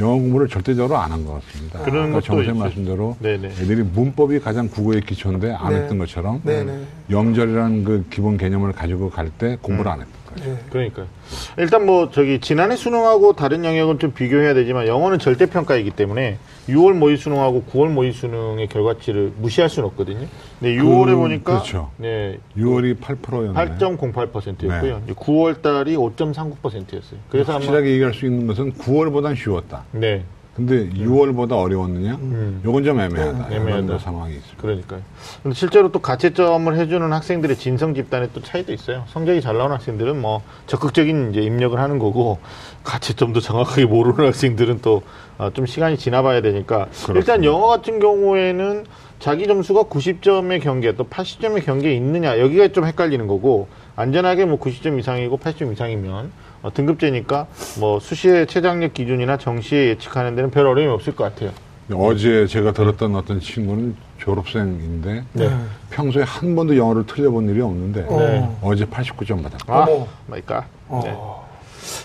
영어 0.00 0.14
공부를 0.14 0.48
절대적으로 0.48 0.96
안 0.98 1.12
한 1.12 1.24
것 1.24 1.34
같습니다. 1.46 1.78
그런 1.82 2.10
것도 2.10 2.20
정 2.22 2.36
선생 2.36 2.54
있죠. 2.56 2.64
말씀대로 2.64 3.16
네네. 3.20 3.48
애들이 3.48 3.82
문법이 3.82 4.40
가장 4.40 4.68
국어의 4.68 5.00
기초인데 5.02 5.52
안 5.52 5.72
네. 5.72 5.80
했던 5.80 5.98
것처럼 5.98 6.40
네네. 6.44 6.78
영절이라는 7.10 7.84
그 7.84 8.04
기본 8.10 8.36
개념을 8.36 8.72
가지고 8.72 9.08
갈 9.10 9.30
때 9.38 9.56
공부를 9.62 9.90
안 9.90 10.00
했던 10.00 10.14
거예요. 10.34 10.54
네. 10.54 10.60
그러니까요. 10.70 11.06
일단 11.58 11.86
뭐 11.86 12.10
저기 12.10 12.40
지난해 12.40 12.76
수능하고 12.76 13.34
다른 13.34 13.64
영역은 13.64 13.98
좀 13.98 14.12
비교해야 14.12 14.54
되지만 14.54 14.86
영어는 14.86 15.18
절대 15.18 15.46
평가이기 15.46 15.90
때문에 15.90 16.38
6월 16.68 16.94
모의 16.94 17.16
수능하고 17.16 17.64
9월 17.72 17.88
모의 17.88 18.12
수능의 18.12 18.68
결과치를 18.68 19.32
무시할 19.38 19.68
수는 19.68 19.88
없거든요. 19.90 20.26
근데 20.60 20.76
6월에 20.76 21.06
그, 21.06 21.16
보니까 21.16 21.52
그렇죠. 21.52 21.90
네. 21.96 22.38
6월이 22.56 23.00
8%였는데 23.00 23.76
8.08%였고요. 23.78 25.02
9월 25.08 25.62
달이 25.62 25.96
5.39%였어요. 25.96 27.20
그래서 27.28 27.52
아마 27.52 27.60
확실하게 27.60 27.90
얘기할 27.90 28.14
수 28.14 28.26
있는 28.26 28.46
것은 28.46 28.72
9월보단 28.74 29.36
쉬웠다. 29.36 29.84
네. 29.92 30.24
근데 30.56 30.88
6월보다 30.90 31.52
어려웠느냐? 31.60 32.14
음. 32.14 32.60
요건 32.64 32.84
좀 32.84 33.00
애매하다. 33.00 33.48
네, 33.48 33.56
애매하다. 33.56 33.84
이런 33.86 33.98
상황이 33.98 34.34
있습니다. 34.34 34.62
그러니까요. 34.62 35.00
근데 35.42 35.54
실제로 35.56 35.90
또 35.90 35.98
가채점을 35.98 36.76
해주는 36.76 37.12
학생들의 37.12 37.56
진성 37.56 37.94
집단에 37.94 38.28
또 38.32 38.40
차이도 38.40 38.72
있어요. 38.72 39.04
성적이 39.08 39.40
잘 39.40 39.56
나오는 39.56 39.74
학생들은 39.74 40.20
뭐 40.20 40.42
적극적인 40.68 41.30
이제 41.32 41.40
입력을 41.40 41.78
하는 41.78 41.98
거고 41.98 42.38
가채점도 42.84 43.40
정확하게 43.40 43.86
모르는 43.86 44.26
학생들은 44.26 44.80
또 44.80 45.02
좀 45.52 45.66
시간이 45.66 45.96
지나봐야 45.98 46.42
되니까 46.42 46.86
일단 47.16 47.42
영어 47.42 47.66
같은 47.66 47.98
경우에는 47.98 48.84
자기 49.18 49.48
점수가 49.48 49.84
90점의 49.84 50.62
경계 50.62 50.92
또 50.94 51.02
80점의 51.08 51.64
경계에 51.64 51.92
있느냐 51.96 52.38
여기가 52.38 52.68
좀 52.68 52.84
헷갈리는 52.84 53.26
거고 53.26 53.66
안전하게 53.96 54.44
뭐 54.44 54.60
90점 54.60 54.96
이상이고 55.00 55.38
80점 55.38 55.72
이상이면 55.72 56.30
어, 56.64 56.72
등급제니까 56.72 57.46
뭐 57.78 58.00
수시의 58.00 58.46
최장력 58.46 58.94
기준이나 58.94 59.36
정시에 59.36 59.88
예측하는 59.88 60.34
데는 60.34 60.50
별 60.50 60.66
어려움이 60.66 60.90
없을 60.92 61.14
것 61.14 61.24
같아요. 61.24 61.50
어제 61.92 62.46
제가 62.46 62.72
들었던 62.72 63.14
어떤 63.14 63.38
친구는 63.38 63.94
졸업생인데 64.16 65.24
네. 65.34 65.50
평소에 65.90 66.22
한 66.22 66.56
번도 66.56 66.78
영어를 66.78 67.04
틀려본 67.04 67.50
일이 67.50 67.60
없는데 67.60 68.06
네. 68.08 68.50
어제 68.62 68.86
89점 68.86 69.42
받았다. 69.42 69.64
아. 69.68 69.86
마이까. 70.26 70.64
네. 71.04 71.14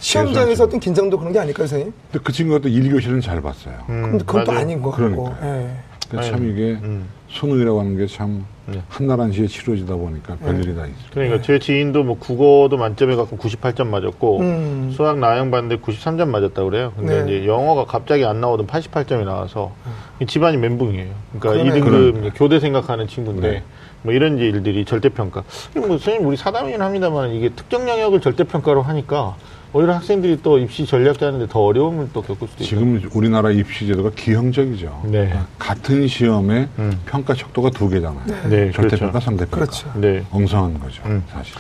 시험장에서 0.01 0.65
어떤 0.65 0.81
긴장도 0.81 1.17
그런 1.17 1.31
게 1.31 1.39
아닐까요, 1.39 1.65
선생님? 1.65 1.93
근데 2.11 2.21
그 2.21 2.33
친구가 2.33 2.59
또 2.59 2.67
1교시는 2.67 3.21
잘 3.21 3.41
봤어요. 3.41 3.75
음, 3.87 4.01
근데 4.11 4.25
그건 4.25 4.43
또 4.43 4.51
맞아요. 4.51 4.61
아닌 4.61 4.81
것 4.81 4.91
같고. 4.91 5.23
그러니까요. 5.23 5.55
예. 5.55 5.69
그러니까 6.09 6.31
참 6.31 6.49
이게 6.51 6.61
음. 6.83 7.07
수능이라고 7.29 7.79
하는 7.79 7.97
게참 7.97 8.45
네. 8.65 8.81
한나라한시에 8.89 9.47
치러지다 9.47 9.95
보니까 9.95 10.35
별일이 10.37 10.75
다 10.75 10.85
있어요. 10.85 10.95
그러니까 11.11 11.41
제 11.41 11.59
지인도 11.59 12.03
뭐 12.03 12.17
국어도 12.17 12.77
만점에 12.77 13.15
갖고 13.15 13.37
98점 13.37 13.87
맞았고 13.87 14.39
음. 14.39 14.91
수학 14.95 15.19
나영 15.19 15.51
봤는데 15.51 15.81
93점 15.81 16.27
맞았다 16.29 16.63
그래요. 16.63 16.93
근데 16.95 17.23
네. 17.23 17.37
이제 17.37 17.47
영어가 17.47 17.85
갑자기 17.85 18.25
안 18.25 18.41
나오던 18.41 18.67
88점이 18.67 19.25
나와서 19.25 19.71
이 20.19 20.25
집안이 20.25 20.57
멘붕이에요. 20.57 21.13
그러니까 21.39 21.63
그러네요. 21.63 21.83
2등급 21.83 22.19
이제 22.19 22.31
교대 22.35 22.59
생각하는 22.59 23.07
친구인데 23.07 23.51
네. 23.51 23.63
뭐 24.01 24.13
이런 24.13 24.37
일들이 24.37 24.85
절대평가. 24.85 25.43
뭐 25.75 25.87
선생님 25.89 26.27
우리 26.27 26.37
사담이긴 26.37 26.81
합니다만 26.81 27.31
이게 27.31 27.49
특정 27.49 27.87
영역을 27.87 28.21
절대평가로 28.21 28.81
하니까 28.81 29.35
오히려 29.71 29.93
학생들이 29.93 30.39
또 30.41 30.57
입시 30.57 30.85
전략 30.85 31.19
짜는데 31.19 31.47
더 31.47 31.59
어려움을 31.61 32.09
또 32.11 32.21
겪을 32.21 32.47
수도 32.47 32.63
있어요. 32.63 32.79
지금 32.79 33.09
우리나라 33.13 33.51
입시 33.51 33.85
제도가 33.85 34.11
기형적이죠. 34.15 35.03
네. 35.05 35.31
같은 35.59 36.07
시험에 36.07 36.67
음. 36.79 36.99
평가 37.05 37.35
척도가 37.35 37.69
두 37.69 37.87
개잖아요. 37.87 38.25
네, 38.49 38.71
절대평가, 38.71 39.11
그렇죠. 39.11 39.19
상대평가. 39.19 39.65
그렇죠. 39.65 39.91
네. 39.95 40.23
엉성한 40.31 40.79
거죠, 40.79 41.03
음. 41.05 41.23
사실. 41.29 41.53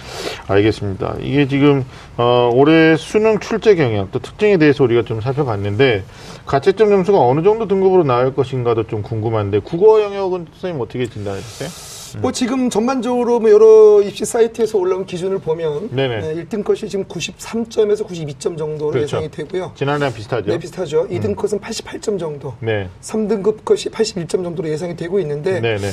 알겠습니다. 0.47 1.17
이게 1.21 1.47
지금 1.47 1.85
어, 2.17 2.49
올해 2.53 2.95
수능 2.97 3.39
출제 3.39 3.75
경향 3.75 4.07
또 4.11 4.17
특징에 4.19 4.57
대해서 4.57 4.83
우리가 4.83 5.03
좀 5.03 5.21
살펴봤는데 5.21 6.03
가채점 6.47 6.89
점수가 6.89 7.19
어느 7.19 7.43
정도 7.43 7.67
등급으로 7.67 8.03
나올 8.03 8.33
것인가도 8.33 8.87
좀 8.87 9.03
궁금한데 9.03 9.59
국어 9.59 10.01
영역은 10.01 10.47
선생님 10.53 10.81
어떻게 10.81 11.05
진단해 11.05 11.39
주세요? 11.39 11.69
뭐 12.17 12.31
지금 12.31 12.69
전반적으로 12.69 13.39
뭐 13.39 13.51
여러 13.51 14.01
입시 14.01 14.25
사이트에서 14.25 14.77
올라온 14.77 15.05
기준을 15.05 15.39
보면 15.39 15.89
네네. 15.91 16.19
네, 16.19 16.43
1등 16.43 16.63
컷이 16.63 16.89
지금 16.89 17.05
93점에서 17.05 18.05
92점 18.05 18.57
정도로 18.57 18.91
그렇죠. 18.91 19.17
예상이 19.17 19.31
되고요. 19.31 19.73
지난해랑 19.75 20.13
비슷하죠? 20.13 20.51
네, 20.51 20.57
비슷하죠. 20.57 21.07
2등 21.09 21.35
컷은 21.35 21.59
88점 21.59 22.19
정도, 22.19 22.53
네. 22.59 22.89
3등급 23.01 23.63
컷이 23.65 23.83
81점 23.85 24.43
정도로 24.43 24.69
예상이 24.69 24.95
되고 24.95 25.19
있는데 25.19 25.59
네, 25.59 25.77
네. 25.77 25.89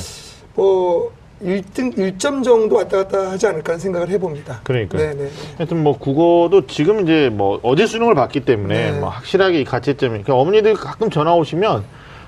뭐 0.55 1.11
1등 1.43 1.95
1점 1.95 2.43
정도 2.43 2.77
왔다 2.77 2.97
갔다 2.97 3.31
하지 3.31 3.45
않을까 3.45 3.73
하는 3.73 3.79
생각을 3.79 4.09
해봅니다. 4.09 4.61
그러니까요. 4.63 5.01
네, 5.01 5.13
네. 5.13 5.29
하여튼 5.57 5.83
뭐 5.83 5.97
국어도 5.97 6.65
지금 6.65 7.01
이제 7.01 7.29
뭐 7.31 7.59
어제 7.61 7.85
수능을 7.85 8.15
봤기 8.15 8.41
때문에 8.41 8.91
네. 8.91 8.99
뭐 8.99 9.09
확실하게 9.09 9.61
이 9.61 9.63
가채점이 9.63 10.23
그러니까 10.23 10.35
어머니들 10.35 10.73
가끔 10.73 11.09
전화 11.09 11.35
오시면 11.35 11.83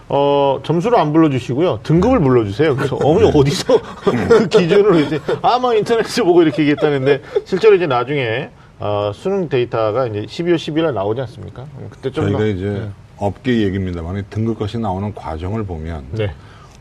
어 0.10 0.60
점수를 0.64 0.98
안 0.98 1.14
불러주시고요 1.14 1.82
등급을 1.84 2.20
불러주세요. 2.20 2.76
그래서 2.76 2.96
어머니 2.98 3.32
어디서 3.34 3.80
그 4.02 4.48
기준으로 4.48 5.00
이제 5.00 5.20
아마 5.42 5.74
인터넷에서 5.76 6.24
보고 6.24 6.42
이렇게 6.42 6.64
얘기했다는데 6.64 7.22
실제로 7.46 7.76
이제 7.76 7.86
나중에 7.88 8.50
어, 8.80 9.12
수능 9.14 9.50
데이터가 9.50 10.08
이제 10.08 10.22
12월 10.22 10.56
10일에 10.56 10.94
나오지 10.94 11.22
않습니까? 11.22 11.64
음, 11.80 11.88
그때 11.90 12.10
좀 12.12 12.26
저희가 12.26 12.40
더- 12.40 12.48
이제 12.48 12.90
업계 13.18 13.62
얘기입니다만 13.64 14.26
등급컷이 14.30 14.82
나오는 14.82 15.14
과정을 15.14 15.66
보면 15.66 16.06
네. 16.14 16.32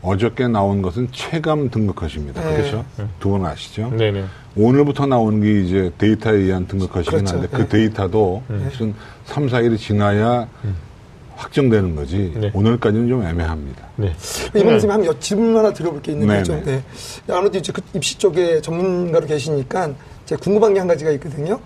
어저께 0.01 0.47
나온 0.47 0.81
것은 0.81 1.09
체감 1.11 1.69
등급컷입니다. 1.69 2.41
네. 2.41 2.55
그렇죠? 2.55 2.85
두 3.19 3.29
분 3.31 3.45
아시죠? 3.45 3.91
네네. 3.97 4.23
오늘부터 4.55 5.05
나오는 5.07 5.41
게 5.41 5.59
이제 5.61 5.91
데이터에 5.97 6.37
의한 6.37 6.65
등급컷이긴 6.67 7.11
그렇죠. 7.25 7.33
한데 7.35 7.47
그 7.51 7.57
네. 7.63 7.67
데이터도 7.67 8.43
무슨 8.47 8.95
3, 9.25 9.47
4일이 9.47 9.77
지나야 9.77 10.47
확정되는 11.39 11.95
거지 11.95 12.33
네. 12.35 12.51
오늘까지는 12.53 13.07
좀 13.07 13.25
애매합니다. 13.25 13.87
네. 13.95 14.13
이번 14.49 14.71
선생님 14.79 14.91
한번 14.91 15.19
질문 15.21 15.57
하나 15.57 15.71
드려볼 15.73 16.01
게 16.01 16.11
있는데 16.11 16.37
네, 16.37 16.43
좀 16.43 16.63
네. 16.65 16.83
네. 17.25 17.33
아무래도 17.33 17.57
이제 17.57 17.71
그 17.71 17.81
입시 17.93 18.17
쪽에 18.17 18.59
전문가로 18.61 19.25
계시니까 19.25 19.93
제가 20.25 20.39
궁금한 20.41 20.73
게 20.73 20.79
한 20.79 20.87
가지가 20.87 21.09
있거든요. 21.11 21.59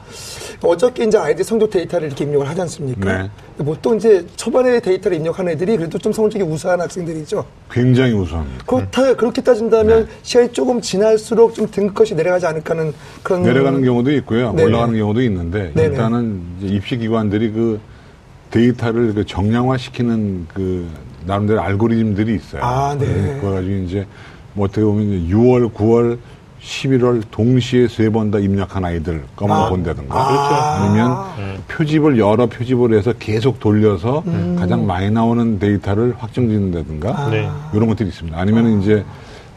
어저께 0.61 1.03
이제 1.05 1.17
아이들 1.17 1.43
성적 1.43 1.69
데이터를 1.69 2.07
이렇게 2.07 2.23
입력을 2.23 2.47
하지 2.47 2.61
않습니까? 2.61 3.23
네. 3.23 3.29
보통 3.65 3.97
이제 3.97 4.25
초반에 4.37 4.79
데이터를 4.79 5.17
입력한 5.17 5.49
애들이 5.49 5.75
그래도 5.75 5.97
좀 5.97 6.13
성적이 6.13 6.45
우수한 6.45 6.79
학생들이죠. 6.79 7.43
굉장히 7.71 8.13
우수합니다. 8.13 8.63
그렇다, 8.65 9.15
그렇게 9.15 9.41
따진다면 9.41 10.05
네. 10.05 10.11
시간이 10.21 10.51
조금 10.53 10.79
지날수록 10.79 11.55
좀 11.55 11.69
등급컷이 11.69 12.11
내려가지 12.13 12.45
않을까 12.45 12.75
하는 12.77 12.93
그런. 13.23 13.41
내려가는 13.43 13.83
경우도 13.83 14.11
있고요. 14.13 14.51
네네. 14.53 14.63
올라가는 14.69 14.95
경우도 14.97 15.21
있는데 15.23 15.71
네네. 15.73 15.87
일단은 15.89 16.41
이제 16.61 16.73
입시 16.75 16.95
기관들이 16.97 17.51
그 17.51 17.79
데이터를 18.53 19.13
그 19.15 19.25
정량화시키는 19.25 20.47
그 20.53 20.87
나름대로 21.25 21.59
알고리즘들이 21.61 22.35
있어요. 22.35 22.61
아, 22.63 22.95
네. 22.97 23.05
그거 23.41 23.51
가지고 23.53 23.73
이제 23.83 24.05
뭐 24.53 24.65
어떻게 24.65 24.83
보면 24.83 25.03
이제 25.05 25.33
6월, 25.33 25.73
9월, 25.73 26.19
11월 26.61 27.23
동시에 27.31 27.87
세 27.87 28.09
번 28.09 28.29
다 28.31 28.37
입력한 28.39 28.85
아이들 28.85 29.23
것만 29.35 29.59
아. 29.63 29.69
본다든가 29.69 30.15
아. 30.15 30.83
아니면 30.83 31.17
표집을 31.67 32.17
여러 32.19 32.45
표집을 32.45 32.93
해서 32.97 33.11
계속 33.17 33.59
돌려서 33.59 34.23
음. 34.27 34.55
가장 34.57 34.85
많이 34.85 35.09
나오는 35.09 35.57
데이터를 35.59 36.13
확정 36.17 36.47
짓는다든가 36.47 37.29
네. 37.31 37.49
이런 37.73 37.87
것들이 37.89 38.09
있습니다. 38.09 38.37
아니면 38.39 38.81
이제 38.81 39.03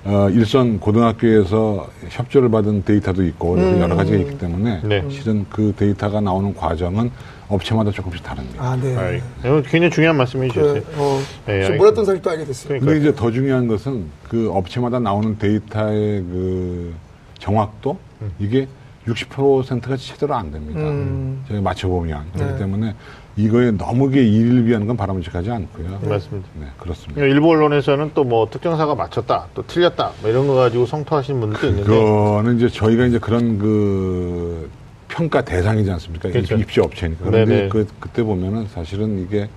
어, 0.05 0.29
일선 0.31 0.81
고등학교에서 0.81 1.87
협조를 2.09 2.49
받은 2.51 2.85
데이터도 2.85 3.25
있고 3.27 3.55
음. 3.57 3.79
여러 3.81 3.95
가지가 3.95 4.17
있기 4.19 4.39
때문에 4.39 4.81
네. 4.85 5.05
실은 5.11 5.45
그 5.51 5.75
데이터가 5.77 6.21
나오는 6.21 6.55
과정은 6.55 7.11
업체마다 7.49 7.91
조금씩 7.91 8.23
다릅니다. 8.23 8.63
아, 8.65 8.77
네. 8.77 8.97
아이, 8.97 9.21
이거 9.41 9.63
굉장히 9.63 9.91
중요한 9.91 10.17
말씀해 10.17 10.49
주셨어요. 10.49 10.83
그, 10.83 10.93
어, 10.97 11.21
네, 11.47 11.67
좀 11.67 11.77
몰랐던 11.79 12.05
사실 12.05 12.21
또 12.23 12.31
알게 12.31 12.45
됐어요. 12.45 12.69
그러니까 12.69 12.87
근데 12.93 13.01
이제 13.09 13.15
더 13.17 13.31
중요한 13.31 13.67
것은 13.69 14.07
그 14.29 14.51
업체마다 14.53 14.99
나오는 14.99 15.39
데이터의 15.39 16.23
그 16.23 16.95
정확도 17.39 17.99
이게 18.39 18.67
60%가 19.07 19.97
제대로 19.97 20.35
안 20.35 20.51
됩니다. 20.51 20.81
음. 20.81 21.45
저희 21.47 21.61
맞춰보면 21.61 22.25
그렇기 22.35 22.53
네. 22.55 22.59
때문에 22.59 22.95
이거에 23.37 23.71
너무 23.71 24.09
게 24.11 24.25
일을 24.27 24.67
위하는 24.67 24.87
건 24.89 24.97
바람직하지 24.97 25.51
않고요. 25.51 26.01
맞습니다. 26.09 26.49
네, 26.59 26.67
그렇습니다. 26.79 27.21
일부 27.23 27.51
언론에서는 27.51 28.13
또 28.15 28.25
뭐 28.25 28.49
특정사가 28.51 28.95
맞췄다, 28.97 29.47
또 29.55 29.63
틀렸다, 29.67 30.13
뭐 30.23 30.31
이런 30.31 30.49
거 30.49 30.55
가지고 30.55 30.87
성토하시는 30.87 31.39
분들도 31.41 31.67
있는데. 31.69 31.87
그거는 31.89 32.57
이제 32.57 32.69
저희가 32.69 33.05
이제 33.07 33.19
그런 33.21 33.59
그 33.59 34.69
평가 35.09 35.43
대상이지 35.43 35.91
않습니까? 35.93 36.31
그렇죠. 36.31 36.57
입시 36.57 36.81
업체니까. 36.81 37.25
그런데 37.25 37.55
네네. 37.55 37.69
그, 37.69 37.87
그때 38.01 38.23
보면은 38.23 38.67
사실은 38.69 39.23
이게 39.23 39.49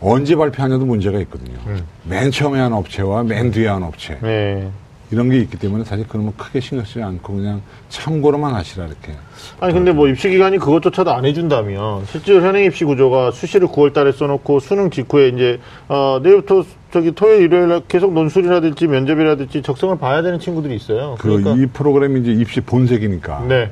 언제 0.00 0.36
발표하냐도 0.36 0.84
문제가 0.84 1.18
있거든요. 1.20 1.58
음. 1.66 1.84
맨 2.04 2.30
처음에 2.30 2.58
한 2.60 2.72
업체와 2.72 3.24
맨 3.24 3.50
뒤에 3.50 3.68
한 3.68 3.82
업체. 3.82 4.18
네. 4.20 4.70
이런 5.10 5.30
게 5.30 5.38
있기 5.38 5.58
때문에 5.58 5.84
사실 5.84 6.06
그런 6.06 6.26
거 6.26 6.32
크게 6.36 6.60
신경 6.60 6.84
쓰지 6.84 7.02
않고 7.02 7.34
그냥 7.34 7.62
참고로만 7.88 8.54
하시라 8.54 8.86
이렇게. 8.86 9.12
아니 9.58 9.72
근데 9.72 9.90
뭐 9.90 10.06
입시기관이 10.06 10.58
그것조차도 10.58 11.10
안 11.10 11.24
해준다면 11.24 12.04
실제로 12.06 12.42
현행 12.42 12.64
입시 12.64 12.84
구조가 12.84 13.30
수시를 13.30 13.68
9월달에 13.68 14.14
써놓고 14.14 14.60
수능 14.60 14.90
직후에 14.90 15.28
이제 15.28 15.60
어 15.88 16.20
내일부터 16.22 16.62
저기 16.92 17.12
토요일 17.12 17.44
일요일 17.44 17.80
계속 17.88 18.12
논술이라든지 18.12 18.86
면접이라든지 18.86 19.62
적성을 19.62 19.96
봐야 19.96 20.20
되는 20.20 20.38
친구들이 20.38 20.76
있어요. 20.76 21.16
그이 21.18 21.66
프로그램이 21.72 22.20
이제 22.20 22.32
입시 22.32 22.60
본색이니까 22.60 23.46
네. 23.48 23.70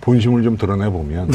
본심을 0.00 0.42
좀 0.42 0.56
드러내 0.56 0.88
보면 0.90 1.30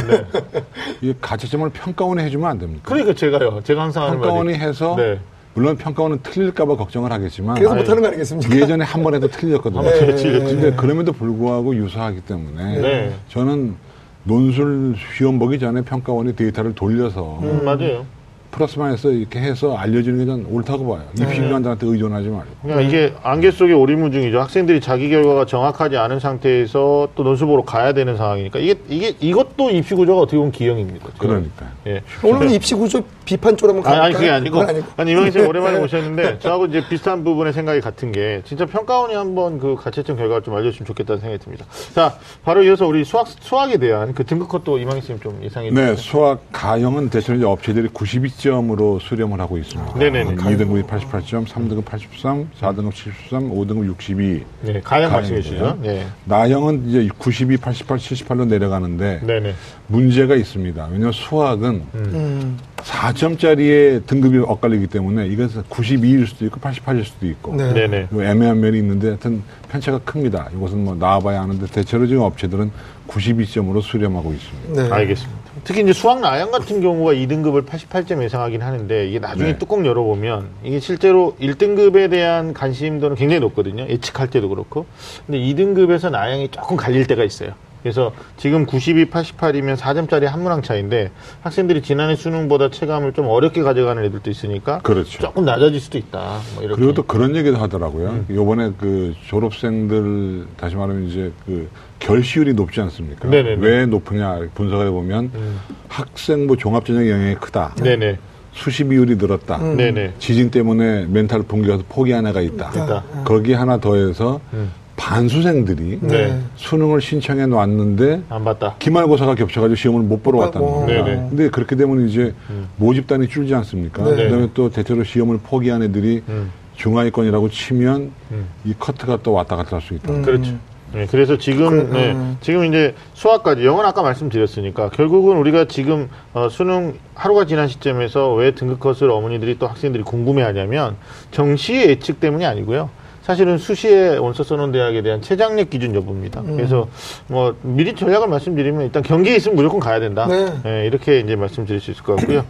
이 1.02 1.14
가채점을 1.20 1.70
평가원이 1.70 2.24
해주면 2.24 2.50
안 2.50 2.60
됩니까? 2.60 2.84
그러니까 2.86 3.14
제가요. 3.14 3.62
제가 3.64 3.84
항상 3.84 4.04
하는 4.04 4.16
평가원이 4.16 4.52
말이 4.54 4.64
해서 4.64 4.96
네. 4.98 5.20
물론 5.54 5.78
평가원은 5.78 6.20
틀릴까봐 6.24 6.76
걱정을 6.78 7.12
하겠지만 7.12 7.56
그래서 7.56 7.76
못하는 7.76 8.02
거 8.02 8.08
아니겠습니까? 8.08 8.56
예전에 8.56 8.84
한 8.86 9.04
번에도 9.04 9.28
틀렸거든요. 9.28 9.84
네, 9.84 10.16
틀렸죠. 10.16 10.46
근데 10.46 10.74
그럼에도 10.74 11.12
불구하고 11.12 11.76
유사하기 11.76 12.22
때문에 12.22 12.82
네. 12.82 13.14
저는 13.30 13.76
논술 14.24 14.96
시험 15.16 15.38
보기 15.38 15.60
전에 15.60 15.82
평가원이 15.82 16.36
데이터를 16.36 16.74
돌려서 16.74 17.40
음, 17.44 17.64
맞아요. 17.64 18.06
플러스 18.54 18.78
마이너스 18.80 19.08
이렇게 19.08 19.40
해서 19.40 19.76
알려주는 19.76 20.20
게 20.20 20.24
전 20.26 20.46
옳다고 20.50 20.88
봐요. 20.88 21.04
입시기관들한테 21.20 21.86
의존하지 21.88 22.30
말고. 22.30 22.46
그러니까 22.62 22.82
이게 22.88 23.14
안개 23.24 23.52
속의 23.52 23.74
오리무중이죠. 23.76 24.40
학생들이 24.40 24.80
자기 24.80 25.10
결과가 25.10 25.46
정확하지 25.46 25.98
않은 25.98 26.20
상태에서 26.20 27.10
또 27.16 27.24
논술 27.24 27.48
보러 27.48 27.64
가야 27.64 27.94
되는 27.94 28.16
상황이니까 28.16 28.60
이게 28.60 28.76
이게 28.88 29.14
이것도 29.20 29.72
입시 29.72 29.96
구조가 29.96 30.22
어떻게 30.22 30.38
보면 30.38 30.52
기형입니다. 30.52 31.08
그러니까. 31.18 31.66
예. 31.88 32.02
오늘은 32.24 32.52
입시 32.52 32.74
구조 32.76 33.02
비판 33.26 33.58
쪽으로 33.58 33.76
한번 33.78 33.84
가볼까요? 33.84 34.04
아니 34.06 34.14
그게 34.14 34.30
아니고 34.30 34.62
아니고. 34.62 34.86
아니 34.98 35.12
이명희 35.12 35.32
쌤 35.32 35.48
오랜만에 35.48 35.80
오셨는데 35.84 36.40
저하고 36.40 36.68
이제 36.68 36.84
비슷한 36.88 37.24
부분의 37.24 37.52
생각이 37.54 37.82
같은 37.82 38.12
게 38.12 38.42
진짜 38.46 38.66
평가원이 38.66 39.14
한번 39.14 39.60
그 39.60 39.76
가채점 39.76 40.16
결과를 40.18 40.44
좀 40.44 40.54
알려주면 40.56 40.86
좋겠다는 40.86 41.20
생각이 41.22 41.44
듭니다. 41.44 41.66
자 41.94 42.16
바로 42.44 42.64
이어서 42.64 42.88
우리 42.88 43.04
수학 43.04 43.28
수학에 43.28 43.78
대한 43.78 44.14
그 44.14 44.24
등급 44.26 44.48
컷도 44.50 44.78
이명희 44.78 45.02
쌤좀 45.02 45.42
예상해 45.44 45.70
네, 45.72 45.96
주세요. 45.96 45.96
수학 45.98 46.40
가형은 46.52 47.10
대체로 47.10 47.38
이제 47.38 47.46
업체들이 47.46 47.90
92 47.90 48.30
점으로 48.44 49.00
수렴을 49.00 49.40
하고 49.40 49.58
있습니다. 49.58 49.98
네네네. 49.98 50.36
2등급이 50.36 50.86
88점, 50.86 51.46
3등급 51.48 51.86
83, 51.86 52.50
4등급 52.60 52.94
73, 52.94 53.50
5등급 53.50 53.86
62. 53.88 54.44
네 54.64 54.82
가양 54.82 55.12
말씀해. 55.12 55.42
가양이고요. 55.42 55.78
네, 55.82 56.06
나형은 56.26 56.90
이제 56.90 57.08
92, 57.18 57.58
88, 57.58 57.98
78로 57.98 58.46
내려가는데 58.48 59.22
네네. 59.26 59.54
문제가 59.88 60.36
있습니다. 60.36 60.84
왜냐하면 60.86 61.12
수학은 61.14 61.84
음, 61.96 62.58
4점짜리의 62.78 64.06
등급이 64.06 64.38
엇갈리기 64.40 64.88
때문에 64.88 65.28
이것은 65.28 65.64
92일 65.64 66.28
수도 66.28 66.46
있고 66.46 66.60
88일 66.60 67.06
수도 67.06 67.26
있고 67.28 67.56
네. 67.56 67.72
네네. 67.74 68.08
요 68.14 68.24
애매한 68.24 68.60
면이 68.60 68.78
있는데 68.80 69.08
하여튼 69.08 69.42
편차가 69.72 70.00
큽니다. 70.00 70.50
이것은 70.56 70.84
뭐 70.84 70.96
나와봐야 70.96 71.42
하는데 71.42 71.66
대체로 71.68 72.06
지금 72.08 72.24
업체들은 72.24 72.72
92점으로 73.08 73.82
수렴하고 73.82 74.34
있습니다. 74.34 74.84
네. 74.84 74.90
알겠습니다. 74.92 75.43
특히 75.64 75.82
이제 75.82 75.94
수학 75.94 76.20
나양 76.20 76.52
같은 76.52 76.82
경우가 76.82 77.14
2등급을 77.14 77.66
88점 77.66 78.22
예상하긴 78.24 78.62
하는데 78.62 79.08
이게 79.08 79.20
나중에 79.20 79.54
네. 79.54 79.58
뚜껑 79.58 79.86
열어보면 79.86 80.50
이게 80.64 80.80
실제로 80.80 81.36
1등급에 81.40 82.10
대한 82.10 82.54
관심도는 82.54 83.16
굉장히 83.16 83.40
높거든요. 83.40 83.88
예측할 83.88 84.30
때도 84.30 84.50
그렇고. 84.50 84.86
근데 85.26 85.40
2등급에서 85.40 86.12
나양이 86.12 86.50
조금 86.50 86.76
갈릴 86.76 87.08
때가 87.08 87.24
있어요. 87.24 87.54
그래서 87.82 88.14
지금 88.38 88.66
92, 88.66 89.10
88이면 89.10 89.76
4점짜리 89.76 90.24
한 90.24 90.42
문항 90.42 90.62
차인데 90.62 91.12
학생들이 91.42 91.82
지난해 91.82 92.16
수능보다 92.16 92.70
체감을 92.70 93.12
좀 93.12 93.28
어렵게 93.28 93.62
가져가는 93.62 94.02
애들도 94.06 94.32
있으니까 94.32 94.80
그렇죠. 94.80 95.20
조금 95.20 95.44
낮아질 95.44 95.82
수도 95.82 95.98
있다. 95.98 96.40
뭐 96.56 96.64
이렇게. 96.64 96.78
그리고 96.78 96.94
또 96.94 97.04
그런 97.04 97.36
얘기도 97.36 97.58
하더라고요. 97.58 98.24
요번에 98.30 98.72
그 98.78 99.14
졸업생들 99.28 100.48
다시 100.56 100.78
말하면 100.78 101.08
이제 101.08 101.34
그 101.46 101.70
결시율이 102.08 102.54
높지 102.54 102.82
않습니까? 102.82 103.30
네네네. 103.30 103.66
왜 103.66 103.86
높으냐 103.86 104.40
분석을 104.56 104.88
해보면 104.88 105.32
음. 105.34 105.60
학생부 105.88 106.58
종합전형 106.58 107.08
영향이 107.10 107.36
크다. 107.36 107.76
네네. 107.82 108.18
수시 108.52 108.84
비율이 108.84 109.16
늘었다. 109.16 109.58
네네. 109.58 110.16
지진 110.20 110.52
때문에 110.52 111.06
멘탈 111.08 111.42
붕괴해서 111.44 111.84
포기한 111.88 112.28
애가 112.28 112.42
있다. 112.42 112.70
있다. 112.72 113.04
거기 113.24 113.54
하나 113.54 113.78
더해서 113.78 114.42
음. 114.54 114.70
반수생들이 114.98 116.00
네. 116.02 116.40
수능을 116.56 117.02
신청해 117.02 117.46
놨는데 117.48 118.24
안 118.30 118.44
봤다. 118.44 118.76
기말고사가 118.80 119.36
겹쳐가지고 119.36 119.76
시험을 119.76 120.02
못 120.02 120.22
보러 120.22 120.38
못 120.40 120.44
왔다는. 120.46 120.68
거예요. 120.68 121.04
네네. 121.06 121.28
근데 121.30 121.50
그렇게 121.50 121.76
되면 121.78 122.08
이제 122.08 122.34
모집단이 122.76 123.28
줄지 123.30 123.56
않습니까? 123.56 124.04
네. 124.04 124.26
그다음에 124.26 124.50
또 124.54 124.70
대체로 124.70 125.04
시험을 125.06 125.40
포기한 125.42 125.82
애들이 125.82 126.22
음. 126.28 126.52
중하위권이라고 126.76 127.50
치면 127.50 128.12
음. 128.32 128.48
이 128.66 128.74
커트가 128.78 129.20
또 129.24 129.32
왔다 129.32 129.56
갔다 129.56 129.78
할 129.78 129.82
수 129.82 129.94
있다. 129.94 130.12
음. 130.14 130.22
그렇죠. 130.22 130.54
네, 130.94 131.08
그래서 131.10 131.38
지금 131.38 131.90
그, 131.90 131.98
네, 131.98 132.12
음. 132.12 132.38
지금 132.40 132.66
이제 132.66 132.94
수학까지 133.16 133.66
영어는 133.66 133.90
아까 133.90 134.04
말씀드렸으니까 134.04 134.90
결국은 134.90 135.38
우리가 135.38 135.66
지금 135.66 136.10
어, 136.34 136.50
수능 136.50 137.00
하루가 137.16 137.46
지난 137.46 137.68
시점에서 137.68 138.34
왜 138.34 138.52
등급 138.52 138.80
컷을 138.80 139.10
어머니들이 139.10 139.58
또 139.58 139.68
학생들이 139.68 140.04
궁금해하냐면 140.04 140.96
정시의 141.32 141.90
예측 141.90 142.20
때문이 142.20 142.46
아니고요. 142.46 142.90
사실은 143.24 143.58
수시에 143.58 144.18
원서 144.18 144.44
써놓은 144.44 144.74
대학에 144.74 145.02
대한 145.02 145.22
최장력 145.22 145.70
기준 145.70 145.96
여부입니다. 145.96 146.42
음. 146.42 146.58
그래서 146.58 146.90
뭐 147.28 147.56
미리 147.62 147.96
전략을 147.96 148.28
말씀드리면 148.28 148.82
일단 148.82 149.02
경기에 149.02 149.38
있으면 149.38 149.56
무조건 149.56 149.80
가야 149.80 150.02
된다. 150.02 150.28
네. 150.28 150.54
네, 150.64 150.86
이렇게 150.88 151.20
이제 151.22 151.38
말씀드릴 151.38 151.80
수 151.80 151.92
있을 151.92 152.04
것 152.04 152.18
같고요. 152.18 152.44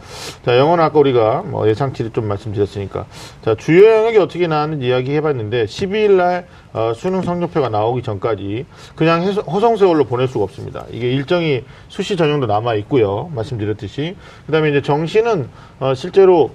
자, 0.44 0.58
영어는 0.58 0.84
아까 0.84 0.98
우리가 0.98 1.44
뭐 1.46 1.70
예상치를 1.70 2.10
좀 2.10 2.28
말씀드렸으니까. 2.28 3.06
자, 3.46 3.54
주요 3.54 3.88
영역이 3.88 4.18
어떻게 4.18 4.48
나왔는지 4.48 4.88
이야기 4.88 5.12
해봤는데, 5.12 5.66
12일 5.66 6.14
날 6.14 6.48
어, 6.74 6.92
수능 6.96 7.22
성적표가 7.22 7.70
나오기 7.70 8.02
전까지 8.02 8.66
그냥 8.96 9.22
해서- 9.22 9.42
허송세월로 9.44 10.06
보낼 10.06 10.28
수가 10.28 10.44
없습니다. 10.46 10.86
이게 10.90 11.12
일정이 11.12 11.62
수시 11.88 12.18
전형도 12.18 12.48
남아 12.48 12.74
있고요. 12.76 13.30
말씀드렸듯이. 13.36 14.16
그 14.48 14.52
다음에 14.52 14.72
이제 14.72 14.82
정시는 14.82 15.50
어, 15.80 15.94
실제로 15.94 16.50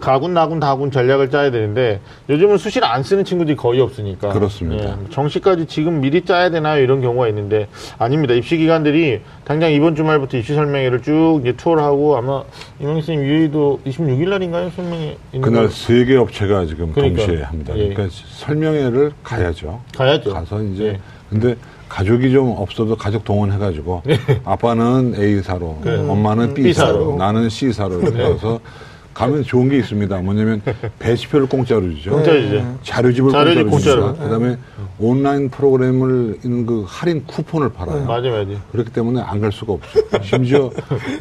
가군, 0.00 0.34
나군, 0.34 0.58
다군 0.60 0.90
전략을 0.90 1.30
짜야 1.30 1.50
되는데 1.50 2.00
요즘은 2.28 2.58
수시를 2.58 2.88
안 2.88 3.02
쓰는 3.02 3.24
친구들이 3.24 3.56
거의 3.56 3.80
없으니까. 3.80 4.30
그렇습니다. 4.30 4.84
예, 4.90 5.10
정시까지 5.10 5.66
지금 5.66 6.00
미리 6.00 6.24
짜야 6.24 6.50
되나요? 6.50 6.82
이런 6.82 7.00
경우가 7.00 7.28
있는데 7.28 7.68
아닙니다. 7.98 8.34
입시 8.34 8.56
기관들이 8.56 9.20
당장 9.44 9.70
이번 9.72 9.94
주말부터 9.94 10.38
입시 10.38 10.54
설명회를 10.54 11.02
쭉 11.02 11.38
이제 11.42 11.52
투어를 11.52 11.82
하고 11.82 12.16
아마 12.16 12.42
이명희 12.80 13.02
선생님 13.02 13.26
유의도 13.26 13.80
26일 13.86 14.28
날인가요? 14.30 14.70
설명회 14.70 15.16
그날 15.40 15.64
거? 15.66 15.70
세개 15.70 16.16
업체가 16.16 16.66
지금 16.66 16.92
그러니까. 16.92 17.24
동시에 17.26 17.42
합니다. 17.44 17.74
예. 17.76 17.88
그러니까 17.92 18.08
설명회를 18.38 19.12
가야죠. 19.22 19.80
가야죠. 19.96 20.32
가서 20.32 20.62
이제 20.62 20.84
예. 20.84 21.00
근데 21.28 21.54
가족이 21.88 22.30
좀 22.32 22.54
없어도 22.56 22.94
가족 22.96 23.24
동원해가지고 23.24 24.02
아빠는 24.44 25.14
A사로, 25.18 25.78
엄마는 26.08 26.46
네. 26.46 26.50
음, 26.50 26.54
B사로. 26.54 26.92
B사로, 26.98 27.16
나는 27.16 27.48
C사로 27.48 28.00
이렇게 28.00 28.18
해서 28.24 28.60
가면 29.20 29.42
좋은 29.44 29.68
게 29.68 29.76
있습니다. 29.78 30.18
뭐냐면 30.22 30.62
배치표를 30.98 31.46
공짜로 31.46 31.82
주죠. 31.94 32.10
공짜로 32.12 32.40
주죠. 32.40 32.78
자료집을 32.82 33.30
자료집 33.32 33.68
공짜로 33.70 33.70
공짜로. 33.70 34.02
줍니다. 34.14 34.24
그다음에 34.24 34.56
온라인 34.98 35.50
프로그램을 35.50 36.38
있는 36.44 36.64
그 36.66 36.84
할인 36.86 37.24
쿠폰을 37.26 37.72
팔아요. 37.72 38.04
맞아, 38.06 38.28
맞아. 38.30 38.50
그렇기 38.72 38.90
때문에 38.92 39.20
안 39.20 39.40
갈 39.40 39.52
수가 39.52 39.74
없어요. 39.74 40.04
심지어 40.22 40.70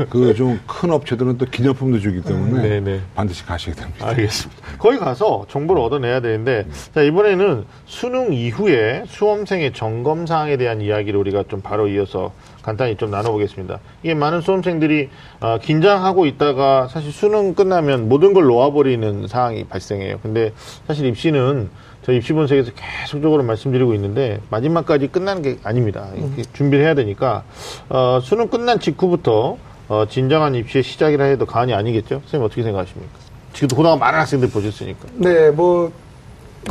그 0.09 0.33
좀 0.33 0.59
큰 0.67 0.91
업체들은 0.91 1.37
또 1.37 1.45
기념품도 1.45 1.99
주기 1.99 2.21
때문에 2.21 2.61
네, 2.67 2.79
네. 2.79 2.99
반드시 3.15 3.45
가시게 3.45 3.73
됩니다. 3.73 4.07
알겠습니다. 4.07 4.61
거기 4.77 4.97
가서 4.97 5.45
정보를 5.49 5.81
얻어내야 5.81 6.19
되는데, 6.21 6.65
자, 6.93 7.01
이번에는 7.01 7.65
수능 7.85 8.33
이후에 8.33 9.03
수험생의 9.07 9.73
점검 9.73 10.25
사항에 10.25 10.57
대한 10.57 10.81
이야기를 10.81 11.19
우리가 11.19 11.43
좀 11.49 11.61
바로 11.61 11.87
이어서 11.87 12.31
간단히 12.61 12.95
좀 12.95 13.11
나눠보겠습니다. 13.11 13.79
이게 14.03 14.13
많은 14.13 14.41
수험생들이 14.41 15.09
어, 15.39 15.57
긴장하고 15.61 16.25
있다가 16.25 16.87
사실 16.87 17.11
수능 17.11 17.53
끝나면 17.53 18.09
모든 18.09 18.33
걸 18.33 18.45
놓아버리는 18.45 19.27
상황이 19.27 19.63
발생해요. 19.65 20.19
근데 20.21 20.53
사실 20.87 21.05
입시는 21.05 21.69
저 22.01 22.13
입시 22.13 22.33
분석에서 22.33 22.71
계속적으로 22.75 23.43
말씀드리고 23.43 23.93
있는데 23.95 24.39
마지막까지 24.49 25.07
끝나는 25.07 25.41
게 25.41 25.57
아닙니다. 25.63 26.07
이렇게 26.15 26.43
준비를 26.53 26.83
해야 26.83 26.95
되니까 26.95 27.43
어, 27.89 28.19
수능 28.21 28.47
끝난 28.47 28.79
직후부터 28.79 29.57
어, 29.89 30.05
진정한 30.07 30.55
입시의 30.55 30.83
시작이라 30.83 31.25
해도 31.25 31.45
과언이 31.45 31.73
아니겠죠? 31.73 32.21
선생님 32.21 32.45
어떻게 32.45 32.63
생각하십니까? 32.63 33.11
지금도 33.53 33.75
그동안 33.75 33.99
많은 33.99 34.19
학생들 34.19 34.49
보셨으니까. 34.49 35.07
네, 35.15 35.49
뭐 35.49 35.91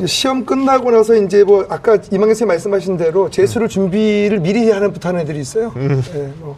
시험 0.07 0.45
끝나고 0.45 0.91
나서 0.91 1.15
이제 1.17 1.45
뭐 1.45 1.67
아까 1.69 1.95
이망현 1.97 2.35
선생님 2.35 2.49
말씀하신 2.49 2.97
대로 2.97 3.31
재수를 3.31 3.69
준비를 3.69 4.41
미리 4.41 4.71
하는 4.71 4.93
부탁하는 4.93 5.21
애들이 5.23 5.41
있어요. 5.41 5.73
음. 5.77 6.03
네, 6.13 6.33
뭐 6.41 6.57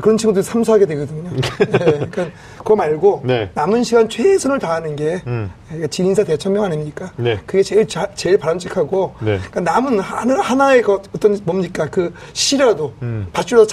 그런 0.00 0.16
친구들이 0.16 0.42
삼수하게 0.42 0.86
되거든요. 0.86 1.30
네, 1.58 1.78
그러니까 1.78 2.26
그거 2.58 2.76
말고 2.76 3.22
네. 3.24 3.50
남은 3.54 3.82
시간 3.82 4.08
최선을 4.08 4.58
다하는 4.58 4.96
게 4.96 5.22
음. 5.26 5.50
그러니까 5.66 5.88
진인사 5.88 6.24
대천명 6.24 6.64
아닙니까? 6.64 7.12
네. 7.16 7.38
그게 7.46 7.62
제일 7.62 7.86
자- 7.86 8.08
제일 8.14 8.38
바람직하고 8.38 9.14
네. 9.20 9.38
그러니까 9.50 9.60
남은 9.60 9.98
하나, 10.00 10.40
하나의 10.40 10.82
그 10.82 10.92
어떤 11.14 11.38
뭡니까 11.44 11.88
그 11.90 12.12
시라도 12.32 12.92
음. 13.02 13.26
밧줄로 13.32 13.66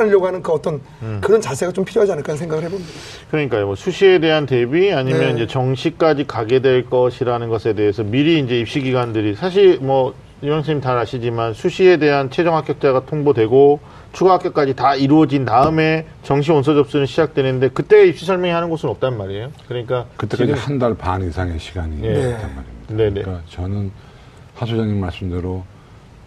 않으려고 0.00 0.26
하는 0.26 0.42
그 0.42 0.52
어떤 0.52 0.80
그런 1.20 1.40
자세가 1.40 1.72
좀 1.72 1.84
필요하지 1.84 2.12
않을까 2.12 2.36
생각을 2.36 2.64
해봅니다. 2.64 2.90
그러니까요. 3.30 3.66
뭐 3.66 3.74
수시에 3.74 4.18
대한 4.20 4.46
대비 4.46 4.92
아니면 4.92 5.20
네. 5.20 5.30
이제 5.32 5.46
정시까지 5.46 6.26
가게 6.26 6.60
될 6.60 6.88
것이라는 6.88 7.48
것에 7.48 7.74
대해서 7.74 8.02
미리 8.02 8.40
이제 8.40 8.58
입시 8.58 8.80
기관들이 8.80 9.34
사실 9.34 9.78
뭐 9.80 10.14
이영 10.42 10.56
선생님 10.56 10.80
다 10.82 10.98
아시지만 10.98 11.54
수시에 11.54 11.98
대한 11.98 12.30
최종 12.30 12.56
합격자가 12.56 13.06
통보되고 13.06 13.80
추가 14.12 14.34
합격까지 14.34 14.74
다 14.74 14.94
이루어진 14.94 15.44
다음에 15.44 16.06
정시 16.22 16.50
원서 16.52 16.74
접수는 16.74 17.06
시작되는데 17.06 17.70
그때 17.70 18.06
입시 18.06 18.26
설명회 18.26 18.52
하는 18.52 18.68
곳은 18.68 18.88
없단 18.90 19.16
말이에요. 19.16 19.50
그러니까 19.68 20.06
그때까지 20.16 20.52
한 20.52 20.78
달 20.78 20.94
반 20.94 21.22
이상의 21.26 21.58
시간이 21.58 22.00
네. 22.00 22.08
있단 22.08 22.40
말입니다. 22.54 22.62
네네. 22.88 23.22
그러니까 23.22 23.40
저는 23.48 23.90
하 24.54 24.66
소장님 24.66 25.00
말씀대로 25.00 25.64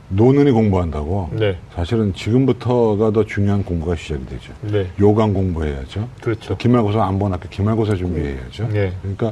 노느니 0.09 0.51
공부한다고 0.51 1.29
네. 1.33 1.57
사실은 1.73 2.13
지금부터가 2.13 3.11
더 3.11 3.23
중요한 3.25 3.63
공부가 3.63 3.95
시작이 3.95 4.25
되죠. 4.27 4.53
네. 4.61 4.87
요강 4.99 5.33
공부해야죠. 5.33 6.07
그렇죠. 6.21 6.57
기말고사 6.57 7.03
안 7.03 7.19
본 7.19 7.33
학교 7.33 7.49
기말고사 7.49 7.95
준비해야죠. 7.95 8.67
네. 8.69 8.93
그러니까 9.01 9.31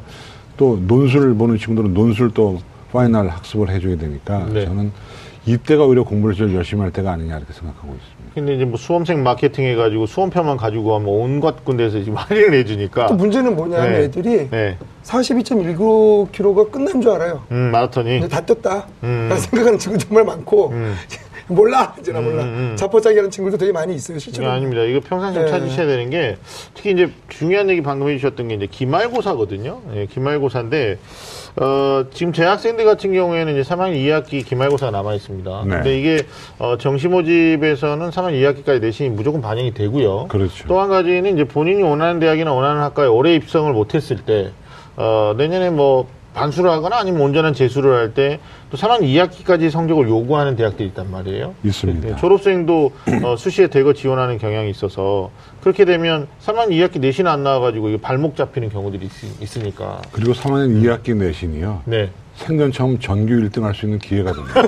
또 0.58 0.80
논술 0.88 1.34
보는 1.36 1.58
친구들은 1.58 1.94
논술 1.94 2.32
또 2.34 2.60
final 2.92 3.28
학습을 3.30 3.70
해줘야 3.70 3.96
되니까 3.98 4.46
네. 4.52 4.66
저는 4.66 4.92
이때가 5.46 5.84
오히려 5.86 6.04
공부를 6.04 6.36
제일 6.36 6.56
열심히 6.56 6.82
할 6.84 6.92
때가 6.92 7.12
아니냐 7.12 7.38
이렇게 7.38 7.52
생각하고 7.54 7.88
있습니다. 7.94 8.34
근데 8.34 8.56
이제 8.56 8.66
뭐 8.66 8.78
수험생 8.78 9.22
마케팅 9.24 9.66
해가지고 9.66 10.06
수험표만 10.06 10.58
가지고 10.58 10.96
하면 10.96 11.10
온갖 11.10 11.64
군데에서 11.66 12.00
지금 12.00 12.16
할인을 12.18 12.54
해주니까. 12.60 13.08
또 13.08 13.16
문제는 13.16 13.56
뭐냐면 13.56 13.92
네. 13.92 14.04
애들이 14.04 14.50
네. 14.50 14.78
42.19km가 15.04 16.72
끝난 16.72 17.02
줄 17.02 17.12
알아요. 17.12 17.44
음, 17.52 17.72
마라톤이. 17.72 18.28
다 18.30 18.46
떴다. 18.46 18.88
음. 19.04 19.28
라는 19.30 19.38
생각하는 19.38 19.78
친구 19.80 19.98
정말 19.98 20.24
많고 20.26 20.70
음. 20.70 20.96
몰라 21.48 21.94
이제나 22.00 22.22
몰라 22.22 22.44
음, 22.44 22.48
음. 22.72 22.76
자포자기 22.78 23.18
하는 23.18 23.30
친구도 23.30 23.58
되게 23.58 23.74
많이 23.74 23.94
있어요 23.94 24.18
실제로. 24.18 24.50
아닙니다. 24.50 24.82
이거 24.84 25.02
평상시에 25.02 25.44
네. 25.44 25.50
찾으셔야 25.50 25.86
되는 25.88 26.10
게 26.10 26.38
특히 26.74 26.92
이제 26.92 27.12
중요한 27.28 27.70
얘기 27.70 27.82
방금 27.82 28.08
해주셨던 28.10 28.48
게 28.48 28.56
이제 28.56 28.68
기말고사거든요. 28.72 29.82
예, 29.94 30.06
기말고사인데 30.06 30.98
어, 31.56 32.04
지금 32.12 32.34
제 32.34 32.44
학생들 32.44 32.84
같은 32.86 33.14
경우에는 33.14 33.54
이제 33.58 33.70
3학년 33.70 33.94
2학기 33.96 34.44
기말고사가 34.46 34.92
남아 34.92 35.14
있습니다. 35.16 35.64
네. 35.66 35.70
근데 35.70 36.00
이게 36.00 36.24
어, 36.58 36.78
정시 36.78 37.08
모집에서는 37.08 38.10
3학년 38.10 38.34
2학기까지 38.42 38.82
내신이 38.82 39.10
무조건 39.10 39.42
반영이 39.42 39.74
되고요. 39.74 40.28
그렇죠. 40.30 40.68
또 40.68 40.80
한 40.82 40.90
가지는 40.90 41.34
이제 41.36 41.44
본인이 41.44 41.84
원하는 41.84 42.20
대학이나 42.20 42.52
원하는 42.54 42.82
학과에 42.82 43.08
올해 43.08 43.36
입성을 43.36 43.72
못했을 43.72 44.18
때 44.18 44.52
어, 44.96 45.34
내년에 45.38 45.70
뭐 45.70 46.08
반수를 46.34 46.70
하거나 46.70 46.98
아니면 46.98 47.22
온전한 47.22 47.54
재수를 47.54 47.96
할 47.96 48.14
때또 48.14 48.78
3학년 48.78 49.02
2학기까지 49.04 49.70
성적을 49.70 50.08
요구하는 50.08 50.56
대학들이 50.56 50.90
있단 50.90 51.12
말이에요. 51.12 51.56
있습니다. 51.64 52.08
네, 52.08 52.16
졸업생도 52.16 52.92
어, 53.24 53.36
수시에 53.38 53.68
대거 53.68 53.94
지원하는 53.94 54.38
경향이 54.38 54.70
있어서 54.70 55.32
그렇게 55.62 55.86
되면 55.86 56.28
3학년 56.42 56.70
2학기 56.70 57.00
내신 57.00 57.28
안 57.28 57.44
나와가지고 57.44 57.98
발목 58.00 58.36
잡히는 58.36 58.70
경우들이 58.70 59.10
있, 59.42 59.58
으니까 59.58 60.02
그리고 60.12 60.34
3학년 60.34 60.82
2학기 60.82 61.16
내신이요. 61.16 61.84
네. 61.86 62.10
생전 62.36 62.72
처음 62.72 63.00
전교 63.00 63.34
1등 63.36 63.62
할 63.62 63.74
수 63.74 63.86
있는 63.86 64.00
기회가 64.00 64.32
됩니다. 64.34 64.62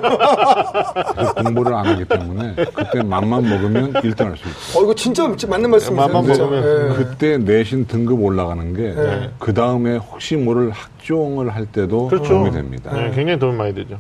그래서 1.14 1.34
공부를 1.34 1.74
안 1.74 1.86
하기 1.88 2.06
때문에 2.06 2.56
그때 2.74 3.02
맘만 3.04 3.50
먹으면 3.50 3.94
1등 3.94 4.24
할 4.24 4.38
수 4.38 4.48
있어요. 4.48 4.80
어 4.82 4.84
이거 4.84 4.94
진짜 4.96 5.24
맞는 5.28 5.70
말씀이세요. 5.72 5.96
맘만. 6.08 6.28
먹으면 6.28 6.92
예. 6.92 6.96
그때 6.96 7.38
내신 7.38 7.86
등급 7.88 8.22
올라가는 8.22 8.74
게 8.74 8.94
네. 8.94 9.30
그 9.40 9.54
다음에 9.54 9.98
혹시 9.98 10.36
모를 10.36 10.70
학종을 10.72 11.50
할 11.50 11.66
때도 11.66 12.08
그렇죠. 12.08 12.30
도움이 12.30 12.52
됩니다. 12.52 12.92
네, 12.94 13.12
굉장히 13.16 13.40
도움이 13.40 13.58
많이 13.58 13.74
되죠. 13.74 14.00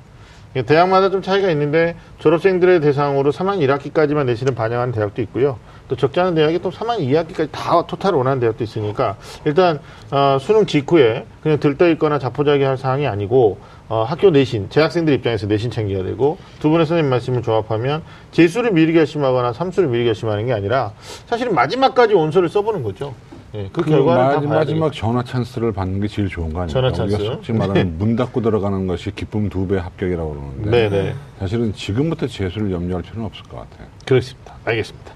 예, 0.56 0.62
대학마다 0.62 1.10
좀 1.10 1.21
차이가 1.21 1.49
있는데 1.51 1.95
졸업생들의 2.19 2.80
대상으로 2.82 3.32
3학년 3.32 3.60
1학기까지만 3.67 4.25
내신을 4.25 4.56
반영하는 4.56 4.93
대학도 4.93 5.21
있고요. 5.23 5.58
또 5.88 5.95
적지 5.95 6.19
않은 6.19 6.36
대학이 6.36 6.60
또 6.60 6.71
3학년 6.71 7.00
2학기까지 7.00 7.50
다 7.52 7.86
토탈을 7.86 8.17
원하는 8.17 8.39
대학도 8.39 8.63
있으니까 8.63 9.17
일단 9.45 9.80
어, 10.12 10.38
수능 10.39 10.65
직후에 10.65 11.26
그냥 11.43 11.60
들떠 11.60 11.89
있거나 11.91 12.17
자포자기 12.19 12.63
할 12.63 12.78
사항이 12.78 13.06
아니고 13.08 13.60
어, 13.88 14.04
학교 14.04 14.32
내신, 14.32 14.69
재학생들 14.71 15.13
입장에서 15.13 15.45
내신 15.45 15.69
챙겨야 15.69 16.04
되고 16.04 16.38
두 16.60 16.69
분의 16.71 16.88
선생님 16.88 17.10
말씀을 17.10 17.43
조합하면 17.43 18.02
재수를 18.32 18.71
미리 18.71 18.93
결심하거나 18.93 19.54
삼수를 19.54 19.89
미리 19.89 20.06
결심하는 20.06 20.48
게 20.48 20.54
아니라 20.54 20.93
사실은 21.28 21.54
마지막까지 21.54 22.15
원서를 22.15 22.50
써보는 22.50 22.82
거죠. 22.82 23.13
예, 23.54 23.69
그, 23.71 23.84
그 23.84 23.89
결과는 23.91 24.26
마지, 24.36 24.48
마지막 24.48 24.88
되겠죠. 24.89 25.00
전화 25.08 25.24
찬스를 25.24 25.71
받는 25.71 26.02
게 26.02 26.08
제일 26.10 26.28
좋은 26.28 26.52
거 26.52 26.62
아닙니까? 26.62 26.74
전화 26.82 26.91
찬스. 26.91 27.15
우리가 27.15 27.34
솔직히 27.36 27.58
말하면 27.58 27.98
문 28.00 28.15
닫고 28.17 28.41
들어가는 28.41 28.88
것이 28.88 29.12
기쁨 29.15 29.48
두 29.50 29.65
배 29.67 29.78
합격이라고 29.78 30.30
그러는데 30.30 30.89
네네. 30.89 31.15
사실은 31.39 31.71
지금부터 31.74 32.28
재수를 32.28 32.71
염려할 32.71 33.04
필요는 33.04 33.24
없을 33.26 33.43
것 33.45 33.58
같아요. 33.58 33.88
그렇습니다. 34.06 34.56
알겠습니다. 34.65 35.13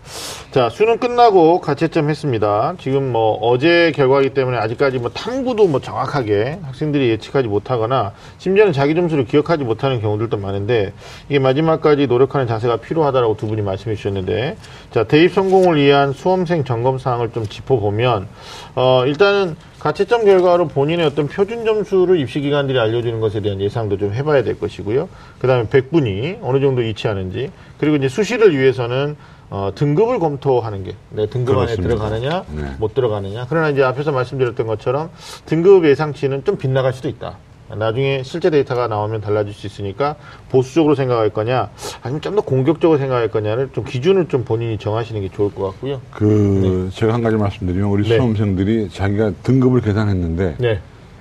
자, 0.51 0.69
수능 0.69 0.97
끝나고 0.97 1.59
가채점 1.59 2.09
했습니다. 2.09 2.73
지금 2.79 3.11
뭐 3.11 3.33
어제 3.41 3.91
결과이기 3.95 4.33
때문에 4.33 4.57
아직까지 4.57 4.99
뭐 4.99 5.09
탐구도 5.11 5.67
뭐 5.67 5.79
정확하게 5.79 6.59
학생들이 6.63 7.09
예측하지 7.09 7.47
못하거나 7.47 8.13
심지어는 8.37 8.73
자기 8.73 8.95
점수를 8.95 9.25
기억하지 9.25 9.63
못하는 9.63 10.01
경우들도 10.01 10.37
많은데 10.37 10.93
이게 11.29 11.39
마지막까지 11.39 12.07
노력하는 12.07 12.47
자세가 12.47 12.77
필요하다라고 12.77 13.37
두 13.37 13.47
분이 13.47 13.61
말씀해 13.61 13.95
주셨는데 13.95 14.57
자, 14.91 15.03
대입 15.03 15.33
성공을 15.33 15.77
위한 15.77 16.13
수험생 16.13 16.63
점검 16.63 16.97
사항을 16.97 17.31
좀 17.31 17.45
짚어보면 17.45 18.27
어, 18.75 19.03
일단은 19.05 19.55
가채점 19.79 20.25
결과로 20.25 20.67
본인의 20.67 21.05
어떤 21.05 21.27
표준 21.27 21.65
점수를 21.65 22.19
입시 22.19 22.41
기관들이 22.41 22.77
알려주는 22.77 23.19
것에 23.19 23.39
대한 23.41 23.61
예상도 23.61 23.97
좀 23.97 24.13
해봐야 24.13 24.43
될 24.43 24.59
것이고요. 24.59 25.07
그 25.39 25.47
다음에 25.47 25.69
백분이 25.69 26.39
어느 26.41 26.59
정도 26.59 26.81
이치하는지, 26.81 27.51
그리고 27.79 27.95
이제 27.95 28.09
수시를 28.09 28.57
위해서는 28.57 29.15
어, 29.51 29.71
등급을 29.73 30.19
검토하는 30.19 30.83
게, 30.83 30.93
내 31.09 31.25
등급 31.25 31.57
안에 31.57 31.75
그렇습니다. 31.75 31.95
들어가느냐, 31.95 32.43
네. 32.55 32.75
못 32.77 32.93
들어가느냐. 32.93 33.47
그러나 33.49 33.69
이제 33.69 33.81
앞에서 33.81 34.11
말씀드렸던 34.11 34.67
것처럼 34.67 35.09
등급 35.47 35.85
예상치는 35.85 36.43
좀 36.43 36.57
빗나갈 36.57 36.93
수도 36.93 37.09
있다. 37.09 37.37
나중에 37.75 38.23
실제 38.23 38.49
데이터가 38.49 38.87
나오면 38.87 39.21
달라질 39.21 39.53
수 39.53 39.67
있으니까 39.67 40.15
보수적으로 40.49 40.95
생각할 40.95 41.29
거냐, 41.29 41.69
아니면 42.01 42.21
좀 42.21 42.35
더 42.35 42.41
공격적으로 42.41 42.97
생각할 42.99 43.29
거냐를 43.29 43.69
좀 43.73 43.83
기준을 43.83 44.27
좀 44.27 44.43
본인이 44.43 44.77
정하시는 44.77 45.19
게 45.21 45.29
좋을 45.29 45.53
것 45.53 45.65
같고요. 45.71 45.99
그 46.11 46.89
제가 46.93 47.13
한 47.13 47.21
가지 47.23 47.35
말씀드리면 47.35 47.89
우리 47.89 48.03
네. 48.07 48.15
수험생들이 48.15 48.89
자기가 48.89 49.31
등급을 49.43 49.81
계산했는데 49.81 50.55
네, 50.59 50.79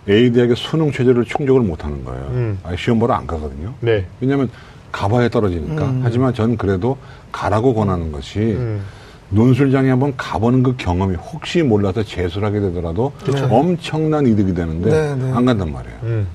A 0.08 0.30
대학의 0.32 0.56
수능 0.56 0.90
최저를 0.92 1.24
충족을 1.24 1.62
못 1.62 1.84
하는 1.84 2.04
거예요. 2.04 2.24
음. 2.30 2.58
아, 2.62 2.74
시험 2.76 2.98
보러 2.98 3.14
안 3.14 3.26
가거든요. 3.26 3.74
네, 3.80 4.06
왜냐하면 4.20 4.48
가봐야 4.92 5.28
떨어지니까. 5.28 5.94
하지만 6.02 6.32
전 6.34 6.56
그래도 6.56 6.96
가라고 7.32 7.74
권하는 7.74 8.10
것이 8.12 8.38
음. 8.38 8.82
논술장에 9.30 9.90
한번 9.90 10.14
가보는 10.16 10.62
그 10.62 10.76
경험이 10.78 11.16
혹시 11.16 11.62
몰라서 11.62 12.02
재수를 12.02 12.48
하게 12.48 12.60
되더라도 12.60 13.12
엄청난 13.50 14.26
이득이 14.26 14.54
되는데 14.54 14.90
네, 14.90 15.14
네. 15.14 15.32
안 15.32 15.44
간단 15.44 15.70
말이에요. 15.70 15.96
음, 16.04 16.26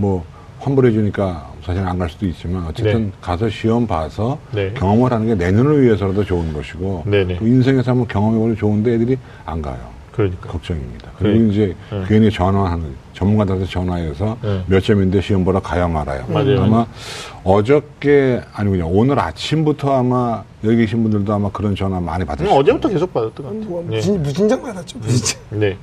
뭐 0.00 0.24
환불해 0.60 0.90
주니까 0.92 1.48
사실 1.64 1.82
안 1.82 1.98
갈 1.98 2.08
수도 2.08 2.26
있지만 2.26 2.64
어쨌든 2.66 3.06
네. 3.06 3.12
가서 3.20 3.48
시험 3.50 3.86
봐서 3.86 4.38
네. 4.52 4.72
경험을 4.74 5.12
하는 5.12 5.26
게 5.26 5.34
내년을 5.34 5.82
위해서라도 5.82 6.24
좋은 6.24 6.52
것이고 6.54 7.04
네네. 7.06 7.36
또 7.38 7.46
인생에서 7.46 7.90
한번 7.92 8.08
경험해 8.08 8.38
보면 8.38 8.56
좋은데 8.56 8.94
애들이 8.94 9.18
안 9.44 9.60
가요. 9.60 9.78
그러니까. 10.12 10.48
걱정입니다. 10.48 11.10
그리고 11.18 11.38
네. 11.38 11.48
이제 11.48 11.76
네. 11.90 12.04
괜히 12.08 12.30
전화하는 12.30 12.94
전문가들한테 13.12 13.66
전화해서 13.66 14.36
네. 14.42 14.62
몇 14.66 14.80
점인데 14.82 15.20
시험 15.20 15.44
보러 15.44 15.60
가야 15.60 15.88
말아요. 15.88 16.24
맞아요. 16.28 16.62
아마 16.62 16.86
어저께 17.44 18.40
아니군요. 18.52 18.88
오늘 18.88 19.18
아침부터 19.18 19.92
아마 19.94 20.42
여기 20.64 20.76
계신 20.76 21.02
분들도 21.02 21.32
아마 21.32 21.50
그런 21.50 21.74
전화 21.74 22.00
많이 22.00 22.24
음, 22.24 22.26
받으셨어요. 22.26 22.58
어제부터 22.58 22.88
계속 22.88 23.12
받았던 23.12 23.46
것뭐 23.46 23.82
같아요. 23.82 23.90
네. 23.90 23.96
무진, 23.96 24.22
무진장 24.22 24.62
받았죠, 24.62 24.98
무진장. 24.98 25.40
네. 25.50 25.76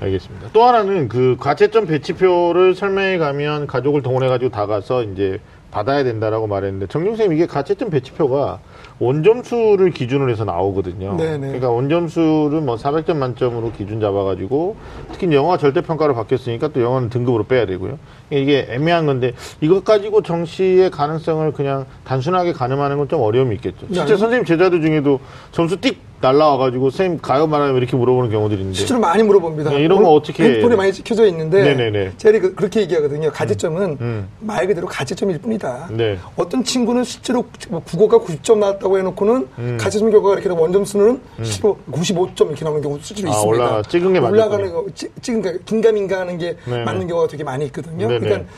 알겠습니다. 0.00 0.48
또 0.52 0.64
하나는 0.64 1.08
그 1.08 1.36
과채점 1.38 1.86
배치표를 1.86 2.74
설명해 2.74 3.18
가면 3.18 3.66
가족을 3.66 4.02
동원해 4.02 4.28
가지고 4.28 4.50
다 4.50 4.66
가서 4.66 5.02
이제 5.04 5.40
받아야 5.72 6.04
된다라고 6.04 6.46
말했는데 6.46 6.86
정용쌤 6.86 7.32
이게 7.32 7.46
가채점 7.46 7.90
배치표가 7.90 8.60
원점수를 9.00 9.90
기준으로 9.90 10.30
해서 10.30 10.44
나오거든요. 10.44 11.16
네네. 11.16 11.46
그러니까 11.46 11.70
원점수를 11.70 12.60
뭐 12.60 12.76
400점 12.76 13.16
만점으로 13.16 13.72
기준 13.72 13.98
잡아가지고 13.98 14.76
특히 15.10 15.34
영어가 15.34 15.56
절대평가로 15.56 16.14
바뀌었으니까 16.14 16.68
또 16.68 16.82
영어는 16.82 17.08
등급으로 17.08 17.44
빼야 17.44 17.66
되고요. 17.66 17.98
이게 18.40 18.66
애매한 18.70 19.06
건데 19.06 19.32
이것 19.60 19.84
가지고 19.84 20.22
정시의 20.22 20.90
가능성을 20.90 21.52
그냥 21.52 21.86
단순하게 22.04 22.52
가늠하는 22.52 22.96
건 22.96 23.02
좀 23.12 23.20
어려움이 23.20 23.56
있겠죠. 23.56 23.78
네, 23.88 23.94
실제 23.96 24.00
아니- 24.12 24.20
선생님 24.20 24.44
제자들 24.46 24.80
중에도 24.80 25.18
점수 25.50 25.76
띡 25.76 25.96
날라와가지고 26.22 26.90
선생님 26.90 27.20
가요 27.20 27.48
말아요 27.48 27.76
이렇게 27.76 27.96
물어보는 27.96 28.30
경우들이 28.30 28.60
있는데 28.60 28.78
실제로 28.78 29.00
많이 29.00 29.24
물어봅니다. 29.24 29.70
네, 29.70 29.80
이런 29.80 30.00
거 30.04 30.08
오늘 30.10 30.20
어떻게 30.20 30.44
핸드폰에 30.44 30.76
많이 30.76 30.92
찍혀져 30.92 31.26
있는데 31.26 31.64
네네네. 31.64 32.12
제가 32.16 32.38
그- 32.38 32.54
그렇게 32.54 32.80
얘기하거든요. 32.82 33.32
가채점은 33.32 33.98
음. 34.00 34.28
말 34.38 34.68
그대로 34.68 34.86
가채점일 34.86 35.38
뿐이다. 35.40 35.88
네. 35.90 36.16
어떤 36.36 36.62
친구는 36.62 37.02
실제로 37.02 37.44
뭐 37.70 37.82
국어가 37.84 38.18
90점 38.24 38.58
나왔다고 38.58 38.98
해놓고는 38.98 39.48
음. 39.58 39.78
가채점 39.80 40.12
결과가 40.12 40.38
이렇게 40.38 40.48
원점 40.48 40.84
수는 40.84 41.20
실제로 41.42 41.76
95점 41.90 42.46
이렇게 42.46 42.64
나오는 42.64 42.80
경우도 42.80 43.02
실제로 43.02 43.28
아, 43.28 43.32
있습니다. 43.32 43.64
올라가- 43.64 43.82
찍은 43.88 44.12
게 44.12 44.18
올라가는. 44.20 44.72
거, 44.72 44.86
찍- 44.94 45.12
찍은 45.20 45.42
게 45.42 45.58
긴가민가 45.66 46.20
하는 46.20 46.38
게 46.38 46.56
네네. 46.66 46.84
맞는 46.84 47.08
경우가 47.08 47.26
되게 47.26 47.42
많이 47.42 47.64
있거든요. 47.66 48.06
네네. 48.06 48.21
그러니까 48.22 48.50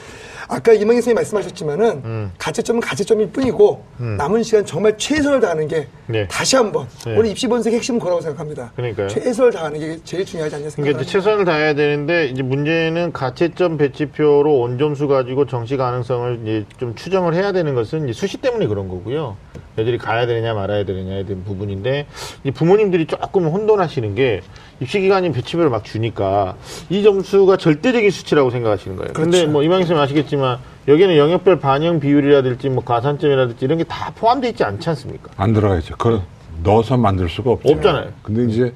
아까 0.49 0.73
이망희 0.73 0.97
선생님이 1.01 1.15
말씀하셨지만은 1.15 2.03
음. 2.05 2.33
가채점은 2.39 2.81
가채점일 2.81 3.31
뿐이고 3.31 3.85
남은 4.19 4.43
시간 4.43 4.65
정말 4.65 4.97
최선을 4.99 5.41
다하는 5.41 5.69
게 5.69 5.89
네. 6.07 6.29
다시 6.29 6.57
한번 6.57 6.87
네. 7.07 7.17
오늘 7.17 7.31
입시 7.31 7.49
번색 7.49 7.73
핵심은 7.73 7.99
그라고 7.99 8.21
생각합니다. 8.21 8.73
그러니까요. 8.77 9.09
최선을 9.09 9.53
다하는 9.53 9.81
게 9.81 9.99
제일 10.05 10.25
중요하지 10.25 10.57
않냐 10.57 10.69
그러니까 10.69 10.71
생각합니다. 10.71 11.03
이제 11.03 11.11
최선을 11.11 11.45
다해야 11.45 11.75
되는데 11.75 12.27
이제 12.27 12.43
문제는 12.43 13.13
가채점 13.13 13.79
배치표로 13.79 14.59
원점수 14.59 15.09
가지고 15.09 15.47
정시 15.47 15.77
가능성을 15.77 16.41
이제 16.43 16.65
좀 16.79 16.95
추정을 16.95 17.35
해야 17.35 17.53
되는 17.53 17.75
것은 17.75 18.13
수시 18.13 18.37
때문에 18.37 18.67
그런 18.67 18.89
거고요. 18.89 19.37
애들이 19.77 19.99
가야 19.99 20.27
되느냐 20.27 20.55
말아야 20.55 20.85
되느냐에 20.85 21.25
대한 21.25 21.43
부분인데 21.45 22.07
이 22.45 22.51
부모님들이 22.51 23.07
조금 23.07 23.47
혼돈하시는 23.47 24.15
게 24.15 24.41
입시 24.81 25.01
기간인 25.01 25.33
배치표를 25.33 25.71
막 25.71 25.85
주니까 25.85 26.57
이 26.91 27.03
점수가 27.03 27.57
절대적인 27.57 28.11
수치라고 28.11 28.51
생각하시는 28.51 28.97
거예요. 28.97 29.13
근데 29.13 29.39
그렇죠. 29.39 29.51
뭐 29.53 29.63
이망희 29.63 29.83
선생님 29.83 30.03
아시겠지만 30.03 30.59
여기는 30.87 31.17
영역별 31.17 31.59
반영 31.59 31.99
비율이라든지 32.01 32.69
뭐 32.69 32.85
가산점이라든지 32.85 33.65
이런 33.65 33.79
게 33.79 33.85
다 33.85 34.13
포함되어 34.15 34.51
있지 34.51 34.65
않지 34.65 34.89
않습니까? 34.91 35.31
안 35.37 35.53
들어가 35.53 35.77
있죠. 35.79 35.97
그걸 35.97 36.21
넣어서 36.63 36.97
만들 36.97 37.29
수가 37.29 37.51
없죠. 37.53 37.73
없잖아요. 37.73 38.13
근데 38.23 38.45
이제 38.53 38.73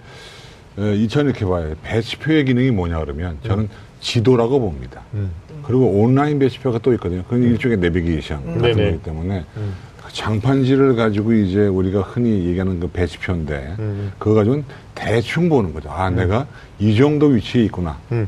에, 0.79 0.95
이천 0.97 1.27
이렇게 1.27 1.45
봐요. 1.45 1.75
배치표의 1.83 2.45
기능이 2.45 2.71
뭐냐 2.73 2.99
그러면 3.01 3.39
저는 3.47 3.69
지도라고 4.01 4.61
봅니다. 4.61 5.03
음. 5.15 5.31
그리고 5.63 5.87
온라인 5.87 6.39
배치표가 6.39 6.79
또 6.79 6.93
있거든요. 6.95 7.23
그건 7.25 7.43
일종의 7.43 7.79
내비게이션 7.79 8.45
같은 8.45 8.63
네네. 8.63 8.91
거기 8.93 9.03
때문에 9.03 9.45
음. 9.57 9.75
그 10.09 10.15
장판지를 10.15 10.97
가지고 10.97 11.35
이제 11.35 11.67
우리가 11.67 12.01
흔히 12.01 12.47
얘기하는 12.47 12.81
그 12.81 12.89
배치표인데 12.89 13.75
음. 13.79 14.13
그거 14.19 14.35
가지고는 14.37 14.65
대충 14.95 15.49
보는 15.51 15.75
거죠. 15.75 15.91
아, 15.91 16.09
내가 16.11 16.47
이 16.79 16.97
정도 16.97 17.27
위치에 17.27 17.65
있구나. 17.65 17.99
음. 18.11 18.27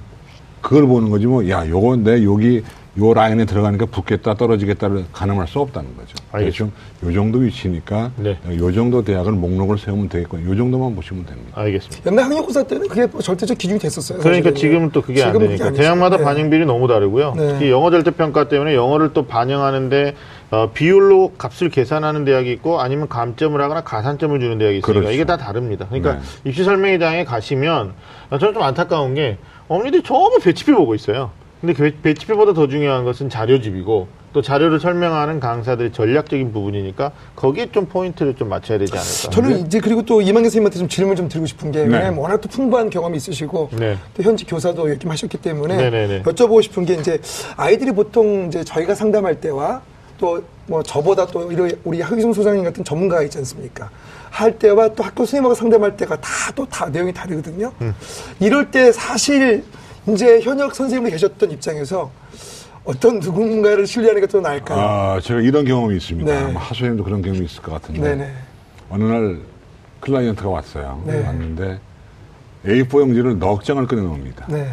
그걸 0.60 0.86
보는 0.86 1.08
거지 1.08 1.26
뭐, 1.26 1.48
야, 1.48 1.66
요거 1.66 1.96
내 1.96 2.22
여기 2.22 2.62
요 2.98 3.14
라인에 3.14 3.44
들어가니까 3.46 3.86
붙겠다 3.86 4.34
떨어지겠다를 4.34 5.04
가늠할 5.12 5.46
수 5.46 5.60
없다는 5.60 5.90
거죠. 5.96 6.16
대충 6.32 6.70
요 7.04 7.12
정도 7.12 7.38
위치니까 7.38 8.10
네. 8.16 8.36
요 8.58 8.72
정도 8.72 9.02
대학을 9.02 9.32
목록을 9.32 9.78
세우면 9.78 10.08
되겠군. 10.08 10.44
요 10.44 10.56
정도만 10.56 10.94
보시면 10.96 11.24
됩니다. 11.24 11.52
알겠습니다. 11.54 12.10
옛날 12.10 12.24
학력고사 12.26 12.64
때는 12.64 12.88
그게 12.88 13.06
뭐 13.06 13.22
절대적 13.22 13.56
기준이 13.56 13.78
됐었어요. 13.78 14.18
그러니까 14.18 14.50
사실은. 14.50 14.54
지금은 14.70 14.90
또 14.90 15.00
그게 15.02 15.22
안 15.22 15.28
지금은 15.28 15.46
되니까 15.46 15.66
아니죠. 15.66 15.82
대학마다 15.82 16.16
네. 16.18 16.24
반영비율이 16.24 16.66
너무 16.66 16.88
다르고요. 16.88 17.34
네. 17.36 17.52
특히 17.52 17.70
영어 17.70 17.90
절대 17.92 18.10
평가 18.10 18.48
때문에 18.48 18.74
영어를 18.74 19.12
또 19.14 19.24
반영하는데 19.24 20.14
어, 20.50 20.70
비율로 20.72 21.32
값을 21.38 21.68
계산하는 21.68 22.24
대학이 22.24 22.50
있고 22.52 22.80
아니면 22.80 23.08
감점을 23.08 23.60
하거나 23.60 23.82
가산점을 23.82 24.40
주는 24.40 24.58
대학이 24.58 24.78
있으니까 24.78 24.92
그렇죠. 25.00 25.12
이게 25.12 25.24
다 25.24 25.36
다릅니다. 25.36 25.86
그러니까 25.88 26.14
네. 26.14 26.20
입시 26.44 26.64
설명회장에 26.64 27.24
가시면 27.24 27.92
어, 28.30 28.38
저는 28.38 28.54
좀 28.54 28.62
안타까운 28.62 29.14
게 29.14 29.38
어머니들이 29.68 30.02
전부 30.02 30.38
배치표 30.40 30.76
보고 30.76 30.94
있어요. 30.94 31.30
근데 31.60 31.74
그 31.74 31.94
배치표보다 32.02 32.54
더 32.54 32.66
중요한 32.66 33.04
것은 33.04 33.28
자료집이고 33.28 34.08
또 34.32 34.42
자료를 34.42 34.80
설명하는 34.80 35.40
강사들의 35.40 35.92
전략적인 35.92 36.52
부분이니까 36.52 37.12
거기에 37.36 37.70
좀 37.70 37.86
포인트를 37.86 38.34
좀 38.34 38.48
맞춰야 38.48 38.78
되지 38.78 38.92
않을까. 38.92 39.30
저는 39.30 39.66
이제 39.66 39.80
그리고 39.80 40.02
또 40.02 40.20
이망현 40.20 40.44
선생님한테 40.44 40.78
좀 40.78 40.88
질문 40.88 41.16
좀 41.16 41.28
드리고 41.28 41.46
싶은 41.46 41.70
게 41.70 41.84
네. 41.84 42.08
워낙 42.08 42.40
또 42.40 42.48
풍부한 42.48 42.90
경험이 42.90 43.16
있으시고 43.18 43.70
네. 43.72 43.96
또 44.14 44.22
현직 44.22 44.46
교사도 44.46 44.88
이렇게 44.88 45.08
하셨기 45.08 45.38
때문에 45.38 45.76
네네네. 45.76 46.22
여쭤보고 46.22 46.62
싶은 46.62 46.86
게 46.86 46.94
이제 46.94 47.20
아이들이 47.56 47.92
보통 47.92 48.46
이제 48.46 48.64
저희가 48.64 48.94
상담할 48.94 49.40
때와 49.40 49.82
또 50.20 50.40
뭐 50.66 50.84
저보다 50.84 51.26
또 51.26 51.50
우리 51.82 52.00
하기성 52.00 52.32
소장님 52.32 52.62
같은 52.62 52.84
전문가가 52.84 53.24
있지 53.24 53.38
않습니까? 53.38 53.90
할 54.30 54.56
때와 54.56 54.90
또 54.94 55.02
학교 55.02 55.24
선생님하고 55.24 55.56
상담할 55.56 55.96
때가 55.96 56.20
다또다 56.20 56.90
내용이 56.90 57.12
다르거든요. 57.12 57.72
음. 57.80 57.92
이럴 58.38 58.70
때 58.70 58.92
사실 58.92 59.64
이제 60.06 60.40
현역 60.40 60.72
선생님이 60.76 61.10
계셨던 61.10 61.50
입장에서 61.50 62.12
어떤 62.84 63.18
누군가를 63.18 63.84
신뢰하는 63.84 64.20
게 64.20 64.28
더 64.28 64.40
나을까요? 64.40 64.78
아, 64.78 65.20
제가 65.20 65.40
이런 65.40 65.64
경험이 65.64 65.96
있습니다. 65.96 66.32
네. 66.32 66.38
아마 66.38 66.60
하소연도 66.60 67.02
그런 67.02 67.20
경험이 67.20 67.46
있을 67.46 67.60
것 67.62 67.72
같은데. 67.72 68.00
네네. 68.00 68.32
어느 68.90 69.02
날 69.02 69.40
클라이언트가 69.98 70.48
왔어요. 70.48 71.02
네. 71.04 71.20
왔는데 71.26 71.80
A4 72.64 73.00
용지를 73.00 73.40
넉 73.40 73.64
장을 73.64 73.84
꺼내놓습니다. 73.88 74.46
네. 74.48 74.72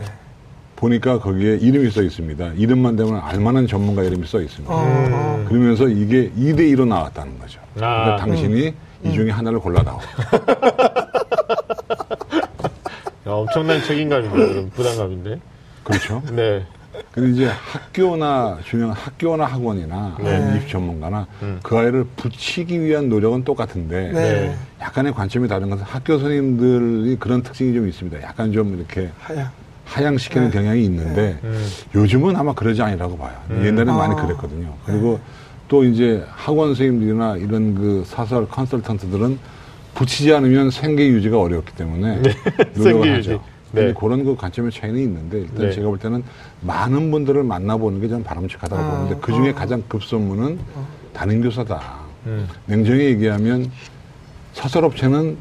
보니까 0.77 1.19
거기에 1.19 1.57
이름이 1.57 1.89
써 1.91 2.01
있습니다. 2.01 2.53
이름만 2.55 2.95
되면 2.95 3.19
알만한 3.19 3.67
전문가 3.67 4.03
이름이 4.03 4.25
써 4.25 4.39
있습니다. 4.39 4.73
어, 4.73 4.77
어. 4.79 5.45
그러면서 5.49 5.87
이게 5.87 6.31
2대2로 6.31 6.87
나왔다는 6.87 7.37
거죠. 7.39 7.59
아. 7.75 7.79
그러니까 7.79 8.15
당신이 8.17 8.73
이 9.03 9.11
중에 9.11 9.31
하나를 9.31 9.59
골라다오. 9.59 9.99
야, 13.27 13.31
엄청난 13.31 13.81
책임감인데 13.83 14.69
부담감인데. 14.69 15.39
그렇죠? 15.83 16.23
네. 16.31 16.63
근데 17.11 17.29
이제 17.31 17.47
학교나 17.47 18.59
중요한 18.63 18.95
학교나 18.95 19.45
학원이나 19.45 20.17
네. 20.19 20.53
입시 20.57 20.69
전문가나 20.69 21.27
음. 21.41 21.59
그 21.61 21.77
아이를 21.77 22.05
붙이기 22.15 22.81
위한 22.81 23.09
노력은 23.09 23.43
똑같은데 23.43 24.11
네. 24.11 24.55
약간의 24.81 25.13
관점이 25.13 25.47
다른 25.47 25.69
것은 25.69 25.83
학교 25.83 26.17
선생님들이 26.17 27.17
그런 27.17 27.41
특징이 27.43 27.73
좀 27.73 27.87
있습니다. 27.87 28.21
약간 28.21 28.51
좀 28.51 28.77
이렇게 28.77 29.09
하야. 29.19 29.51
하향시키는 29.87 30.49
네. 30.49 30.57
경향이 30.57 30.83
있는데 30.85 31.39
음. 31.43 31.65
요즘은 31.95 32.35
아마 32.35 32.53
그러지 32.53 32.81
아니라고 32.81 33.17
봐요. 33.17 33.35
옛날에는 33.51 33.95
많이 33.95 34.13
아. 34.13 34.15
그랬거든요. 34.17 34.73
그리고 34.85 35.19
또 35.67 35.83
이제 35.83 36.23
학원 36.29 36.69
선생님들이나 36.69 37.37
이런 37.37 37.75
그 37.75 38.03
사설 38.05 38.47
컨설턴트들은 38.47 39.39
붙이지 39.95 40.33
않으면 40.33 40.69
생계 40.69 41.07
유지가 41.07 41.39
어렵기 41.39 41.73
때문에 41.75 42.21
생계 42.73 42.91
노력을. 42.91 43.17
하죠. 43.17 43.43
네. 43.71 43.93
그런 43.99 44.23
그 44.23 44.35
관점의 44.35 44.71
차이는 44.71 44.99
있는데 44.99 45.39
일단 45.39 45.57
네. 45.57 45.71
제가 45.71 45.87
볼 45.87 45.97
때는 45.97 46.23
많은 46.61 47.11
분들을 47.11 47.43
만나보는 47.43 47.99
게 48.01 48.07
저는 48.07 48.23
바람직하다고 48.23 48.81
아, 48.81 48.91
보는데 48.91 49.17
그 49.21 49.31
중에 49.33 49.49
어. 49.49 49.55
가장 49.55 49.83
급선무는 49.87 50.59
담임 51.13 51.41
교사다. 51.41 51.81
음. 52.27 52.47
냉정히 52.65 53.05
얘기하면 53.05 53.71
사설업체는 54.53 55.37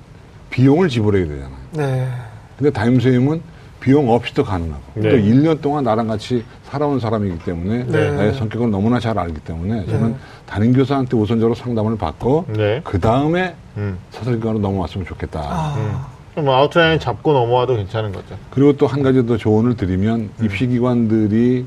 비용을 0.51 0.89
지불해야 0.89 1.27
되잖아요. 1.27 1.57
네. 1.73 2.09
근데 2.57 2.71
담임 2.71 2.95
선생님은 3.01 3.41
비용 3.81 4.11
없이도 4.11 4.45
가능하고. 4.45 4.83
네. 4.95 5.03
그러니까 5.11 5.29
1년 5.29 5.61
동안 5.61 5.85
나랑 5.85 6.09
같이 6.09 6.45
살아온 6.65 6.99
사람이기 6.99 7.39
때문에 7.41 7.85
네. 7.87 8.11
나의 8.11 8.35
성격을 8.35 8.71
너무나 8.71 8.99
잘 8.99 9.19
알기 9.19 9.41
때문에 9.41 9.87
저는 9.87 10.17
담임 10.47 10.73
교사한테 10.73 11.17
우선적으로 11.17 11.55
상담을 11.55 11.97
받고 11.97 12.47
네. 12.57 12.81
그 12.85 12.99
다음에 12.99 13.55
음. 13.77 13.99
사설기관으로 14.11 14.59
넘어왔으면 14.61 15.07
좋겠다. 15.07 15.41
아. 15.45 16.09
뭐 16.37 16.55
아웃라인 16.55 16.99
잡고 16.99 17.33
넘어와도 17.33 17.77
괜찮은 17.77 18.13
거죠. 18.13 18.37
그리고 18.51 18.77
또 18.77 18.87
한 18.87 19.03
가지 19.03 19.25
더 19.27 19.37
조언을 19.39 19.75
드리면 19.77 20.31
입시기관들이 20.43 21.65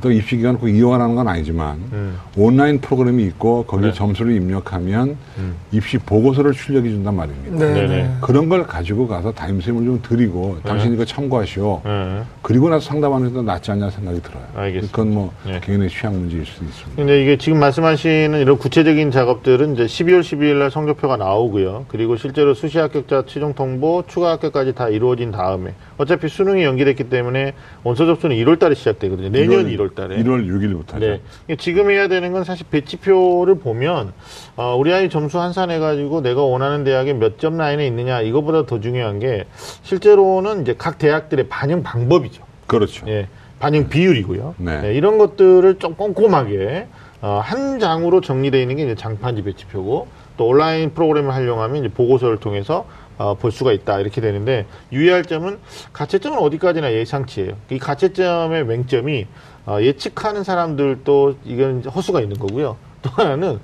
또 0.00 0.10
입시 0.10 0.36
기간 0.36 0.58
꼭 0.58 0.68
이용하라는 0.68 1.14
건 1.14 1.28
아니지만 1.28 1.76
음. 1.92 2.18
온라인 2.36 2.80
프로그램이 2.80 3.24
있고 3.24 3.64
거기에 3.64 3.90
네. 3.90 3.94
점수를 3.94 4.34
입력하면 4.34 5.16
음. 5.38 5.54
입시 5.72 5.98
보고서를 5.98 6.52
출력해 6.52 6.88
준단 6.88 7.16
말입니다. 7.16 7.58
네. 7.58 7.74
네네. 7.74 7.86
네. 7.88 8.14
그런 8.20 8.48
걸 8.48 8.66
가지고 8.66 9.06
가서 9.08 9.32
담임선생님을 9.32 9.86
좀 9.86 10.02
드리고 10.02 10.58
당신이 10.64 10.94
이거 10.94 11.04
참고하시오. 11.04 11.82
예. 11.86 12.22
그리고 12.42 12.68
나서 12.68 12.86
상담하는 12.86 13.28
게더 13.28 13.42
낫지 13.42 13.70
않냐 13.70 13.90
생각이 13.90 14.22
들어요. 14.22 14.42
알겠습니다. 14.54 14.96
그건 14.96 15.14
뭐 15.14 15.32
네. 15.46 15.60
개인의 15.62 15.88
취향 15.88 16.14
문제일 16.14 16.44
수도 16.46 16.64
있습니다. 16.64 16.96
근데 16.96 17.22
이게 17.22 17.36
지금 17.38 17.58
말씀하시는 17.60 18.40
이런 18.40 18.58
구체적인 18.58 19.10
작업들은 19.10 19.74
이제 19.74 19.84
12월 19.84 20.20
12일 20.20 20.54
날 20.56 20.70
성적표가 20.70 21.16
나오고요. 21.16 21.86
그리고 21.88 22.16
실제로 22.16 22.54
수시 22.54 22.78
합격자 22.78 23.24
최종 23.26 23.54
통보, 23.54 24.04
추가 24.06 24.32
합격까지 24.32 24.74
다 24.74 24.88
이루어진 24.88 25.30
다음에 25.30 25.74
어차피 25.96 26.28
수능이 26.28 26.62
연기됐기 26.64 27.04
때문에 27.04 27.54
원서 27.82 28.06
접수는 28.06 28.36
1월 28.36 28.58
달에 28.58 28.74
시작되거든요. 28.74 29.30
내년 29.30 29.66
1월, 29.66 29.87
달에. 29.94 30.16
1월 30.22 30.46
6일부터죠. 30.46 30.98
네. 31.00 31.20
이게 31.46 31.56
지금 31.56 31.90
해야 31.90 32.08
되는 32.08 32.32
건 32.32 32.44
사실 32.44 32.66
배치표를 32.70 33.56
보면 33.58 34.12
어, 34.56 34.76
우리 34.76 34.92
아이 34.92 35.08
점수 35.08 35.38
환산해 35.40 35.78
가지고 35.78 36.20
내가 36.20 36.42
원하는 36.42 36.84
대학에 36.84 37.12
몇 37.14 37.38
점 37.38 37.56
라인에 37.56 37.86
있느냐 37.86 38.20
이거보다 38.20 38.66
더 38.66 38.80
중요한 38.80 39.18
게 39.20 39.44
실제로는 39.82 40.62
이제 40.62 40.74
각 40.76 40.98
대학들의 40.98 41.48
반영 41.48 41.82
방법이죠. 41.82 42.42
그렇죠. 42.66 43.06
예, 43.08 43.28
반영 43.60 43.88
비율이고요. 43.88 44.54
네. 44.58 44.80
예, 44.84 44.94
이런 44.94 45.18
것들을 45.18 45.78
좀 45.78 45.94
꼼꼼하게 45.94 46.86
어, 47.20 47.40
한 47.42 47.78
장으로 47.80 48.20
정리되어 48.20 48.60
있는 48.60 48.76
게 48.76 48.84
이제 48.84 48.94
장판지 48.94 49.42
배치표고 49.42 50.08
또 50.36 50.46
온라인 50.46 50.94
프로그램을 50.94 51.32
활용하면 51.32 51.84
이제 51.84 51.88
보고서를 51.94 52.38
통해서 52.38 52.86
어, 53.18 53.34
볼 53.34 53.50
수가 53.50 53.72
있다 53.72 53.98
이렇게 53.98 54.20
되는데 54.20 54.66
유의할 54.92 55.24
점은 55.24 55.58
가채점은 55.92 56.38
어디까지나 56.38 56.92
예상치예요. 56.92 57.54
이 57.70 57.78
가채점의 57.80 58.64
맹점이 58.66 59.26
어, 59.68 59.82
예측하는 59.82 60.44
사람들도 60.44 61.36
이건 61.44 61.84
허수가 61.84 62.22
있는 62.22 62.38
거고요. 62.38 62.78
또 63.02 63.10
하나는 63.10 63.60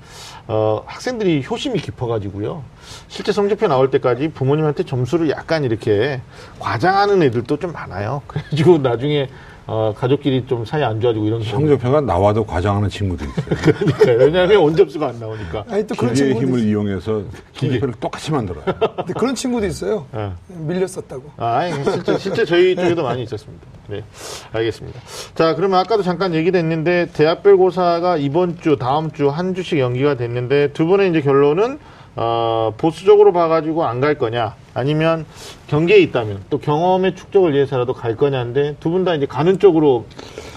어, 0.47 0.83
학생들이 0.85 1.43
효심이 1.49 1.79
깊어가지고요. 1.79 2.63
실제 3.07 3.31
성적표 3.31 3.67
나올 3.67 3.89
때까지 3.89 4.27
부모님한테 4.27 4.83
점수를 4.83 5.31
약간 5.31 5.63
이렇게 5.63 6.21
과장하는 6.59 7.23
애들도 7.23 7.57
좀 7.57 7.73
많아요. 7.73 8.21
그래가지고 8.27 8.77
나중에 8.77 9.29
어, 9.67 9.93
가족끼리 9.97 10.45
좀 10.45 10.63
사이 10.63 10.83
안 10.83 11.01
좋아지고 11.01 11.25
이런. 11.25 11.41
성적표가 11.43 12.01
나와도 12.01 12.45
과장하는 12.45 12.87
친구도 12.89 13.25
있어요. 13.25 13.45
그러니까요. 13.75 14.17
왜냐하면 14.19 14.57
원점수가 14.61 15.07
안 15.07 15.19
나오니까. 15.19 15.65
아니 15.69 15.87
또 15.87 15.95
그런 15.95 16.13
기계의 16.13 16.33
친구도 16.35 16.47
힘을 16.57 16.59
있- 16.67 16.69
이용해서 16.71 17.23
성적표를 17.53 17.93
똑같이 17.99 18.31
만들어요. 18.31 18.63
근데 18.63 19.13
그런 19.17 19.33
친구도 19.33 19.65
있어요. 19.65 20.05
예. 20.15 20.31
밀렸었다고. 20.49 21.31
아, 21.37 21.57
아니, 21.57 21.83
실제, 21.83 22.17
실제 22.19 22.45
저희 22.45 22.75
쪽에도 22.77 23.01
많이 23.03 23.23
있었습니다. 23.23 23.65
네. 23.87 24.03
알겠습니다. 24.51 24.99
자, 25.35 25.55
그러면 25.55 25.79
아까도 25.79 26.01
잠깐 26.03 26.33
얘기됐는데, 26.33 27.09
대학별 27.13 27.57
고사가 27.57 28.17
이번 28.17 28.59
주, 28.59 28.77
다음 28.77 29.11
주 29.11 29.29
한 29.29 29.53
주씩 29.55 29.79
연기가 29.79 30.15
됐는데, 30.15 30.73
두 30.73 30.85
분의 30.85 31.09
이제 31.09 31.21
결론은, 31.21 31.77
어, 32.15 32.73
보수적으로 32.77 33.33
봐가지고 33.33 33.83
안 33.85 33.99
갈 33.99 34.17
거냐, 34.17 34.55
아니면 34.73 35.25
경계에 35.67 35.99
있다면, 35.99 36.41
또 36.49 36.59
경험의 36.59 37.15
축적을 37.15 37.53
위해서라도 37.53 37.93
갈 37.93 38.15
거냐인데, 38.15 38.75
두 38.79 38.89
분 38.91 39.03
다 39.03 39.15
이제 39.15 39.25
가는 39.25 39.57
쪽으로 39.59 40.05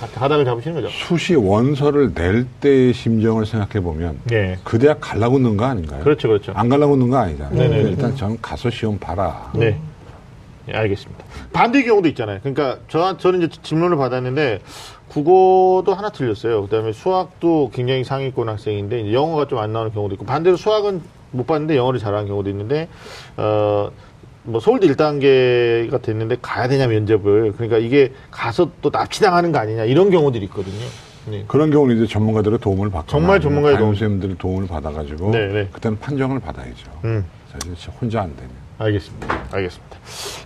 가- 0.01 0.07
가닥을 0.07 0.45
잡으시는 0.45 0.81
거죠. 0.81 0.89
수시 0.93 1.35
원서를 1.35 2.15
낼 2.15 2.47
때의 2.61 2.93
심정을 2.95 3.47
생각해 3.47 3.83
보면 3.83 4.21
네. 4.25 4.57
그 4.65 4.79
대학 4.79 5.01
가려고 5.01 5.39
넣은 5.39 5.57
거 5.57 5.65
아닌가요? 5.65 6.03
그렇죠, 6.05 6.29
그렇죠. 6.29 6.53
안 6.55 6.69
가려고 6.69 6.97
넣은 6.97 7.11
거 7.11 7.17
아니잖아요. 7.17 7.55
네네. 7.59 7.81
일단 7.91 8.15
전 8.17 8.39
가서 8.41 8.71
시험 8.71 8.99
봐라. 8.99 9.51
네. 9.55 9.79
예, 10.69 10.73
알겠습니다. 10.77 11.25
반대의 11.53 11.85
경우도 11.87 12.09
있잖아요. 12.09 12.39
그러니까 12.43 12.79
저, 12.89 13.17
저는 13.17 13.43
이제 13.43 13.57
질문을 13.63 13.97
받았는데 13.97 14.61
국어도 15.09 15.95
하나 15.95 16.11
틀렸어요. 16.11 16.63
그다음에 16.65 16.93
수학도 16.93 17.71
굉장히 17.73 18.05
상위권 18.05 18.49
학생인데 18.49 19.13
영어가 19.13 19.47
좀 19.49 19.59
안 19.59 19.73
나오는 19.73 19.93
경우도 19.93 20.15
있고 20.15 20.27
반대로 20.27 20.57
수학은 20.57 21.01
못 21.31 21.47
봤는데 21.47 21.77
영어를 21.77 21.99
잘하는 22.01 22.29
경우도 22.29 22.51
있는데 22.51 22.89
어. 23.37 23.91
뭐 24.45 24.61
서울대 24.61 24.87
1단계가 24.87 26.01
됐는데 26.01 26.39
가야 26.41 26.69
되냐 26.69 26.87
면접을 26.87 27.53
그러니까 27.53 27.77
이게 27.77 28.13
가서 28.31 28.71
또 28.81 28.89
납치당하는 28.89 29.53
거 29.53 29.59
아니냐 29.59 29.85
이런 29.85 30.11
경우들이 30.11 30.47
있거든요. 30.47 30.87
네. 31.27 31.45
그런 31.47 31.71
경우는 31.71 31.97
이제 31.97 32.07
전문가들의 32.07 32.59
도움을 32.61 32.89
받거나 32.91 33.07
정말 33.07 33.41
전문가의 33.41 33.77
도움. 33.77 33.91
선생님들의 33.91 34.37
도움을 34.39 34.67
받아가지고 34.67 35.31
네, 35.33 35.49
네. 35.49 35.69
그때는 35.71 35.99
판정을 35.99 36.41
받아야죠. 36.41 36.91
음. 37.05 37.25
사실 37.53 37.75
혼자 38.01 38.23
안 38.23 38.35
되면. 38.37 38.51
알겠습니다. 38.79 39.49
알겠습니다. 39.53 39.99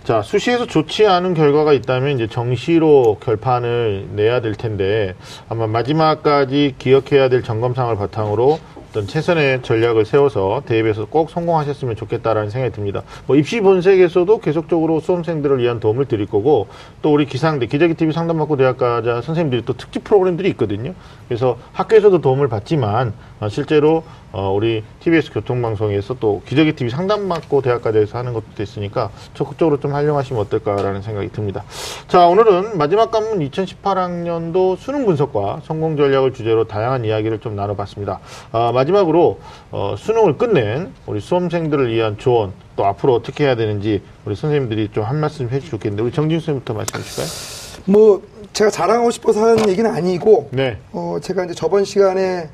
자, 0.03 0.21
수시에서 0.21 0.65
좋지 0.65 1.05
않은 1.05 1.33
결과가 1.35 1.71
있다면 1.71 2.15
이제 2.15 2.27
정시로 2.27 3.17
결판을 3.21 4.09
내야 4.15 4.41
될 4.41 4.55
텐데 4.55 5.13
아마 5.47 5.67
마지막까지 5.67 6.75
기억해야 6.79 7.29
될 7.29 7.43
점검상을 7.43 7.95
바탕으로 7.95 8.59
어떤 8.93 9.07
최선의 9.07 9.63
전략을 9.63 10.05
세워서 10.05 10.61
대입에서 10.67 11.05
꼭 11.05 11.31
성공하셨으면 11.31 11.95
좋겠다라는 11.95 12.51
생각이 12.51 12.75
듭니다. 12.75 13.01
뭐 13.25 13.35
입시 13.35 13.59
본색에서도 13.59 14.37
계속적으로 14.37 14.99
수험생들을 14.99 15.57
위한 15.57 15.79
도움을 15.79 16.05
드릴 16.05 16.27
거고 16.27 16.67
또 17.01 17.11
우리 17.11 17.25
기상대 17.25 17.65
기자기 17.65 17.95
TV 17.95 18.13
상담받고 18.13 18.55
대학가자 18.55 19.23
선생님들이 19.23 19.65
또 19.65 19.73
특집 19.73 20.03
프로그램들이 20.03 20.47
있거든요. 20.49 20.93
그래서 21.27 21.57
학교에서도 21.71 22.21
도움을 22.21 22.49
받지만 22.49 23.13
어, 23.39 23.49
실제로 23.49 24.03
어, 24.33 24.51
우리 24.51 24.83
TBS 24.99 25.31
교통방송에서 25.31 26.15
또 26.19 26.41
기저귀 26.47 26.73
TV 26.73 26.89
상담받고 26.89 27.61
대학가자에서 27.61 28.17
하는 28.17 28.33
것도 28.33 28.63
있으니까 28.63 29.11
적극적으로 29.35 29.79
좀 29.79 29.93
활용하시면 29.93 30.41
어떨까라는 30.41 31.03
생각이 31.03 31.29
듭니다. 31.31 31.63
자, 32.07 32.27
오늘은 32.27 32.77
마지막 32.77 33.11
관문 33.11 33.47
2018학년도 33.47 34.77
수능 34.77 35.05
분석과 35.05 35.61
성공 35.65 35.95
전략을 35.95 36.33
주제로 36.33 36.63
다양한 36.65 37.05
이야기를 37.05 37.39
좀 37.39 37.55
나눠봤습니다. 37.55 38.19
아, 38.51 38.71
마지막으로 38.73 39.39
어, 39.69 39.95
수능을 39.97 40.37
끝낸 40.39 40.91
우리 41.05 41.19
수험생들을 41.21 41.93
위한 41.93 42.17
조언 42.17 42.53
또 42.75 42.85
앞으로 42.85 43.13
어떻게 43.13 43.43
해야 43.45 43.55
되는지 43.55 44.01
우리 44.25 44.35
선생님들이 44.35 44.89
좀 44.91 45.03
한 45.03 45.19
말씀 45.19 45.45
해주시면 45.49 45.69
좋겠는데 45.69 46.01
우리 46.01 46.11
정진 46.11 46.39
선생님부터 46.39 46.73
말씀해 46.73 47.03
주실까요? 47.03 47.83
뭐 47.85 48.23
제가 48.53 48.71
자랑하고 48.71 49.11
싶어서 49.11 49.43
하는 49.45 49.69
얘기는 49.69 49.89
아니고 49.91 50.47
네. 50.51 50.77
어, 50.91 51.17
제가 51.21 51.45
이제 51.45 51.53
저번 51.53 51.83
시간에 51.85 52.49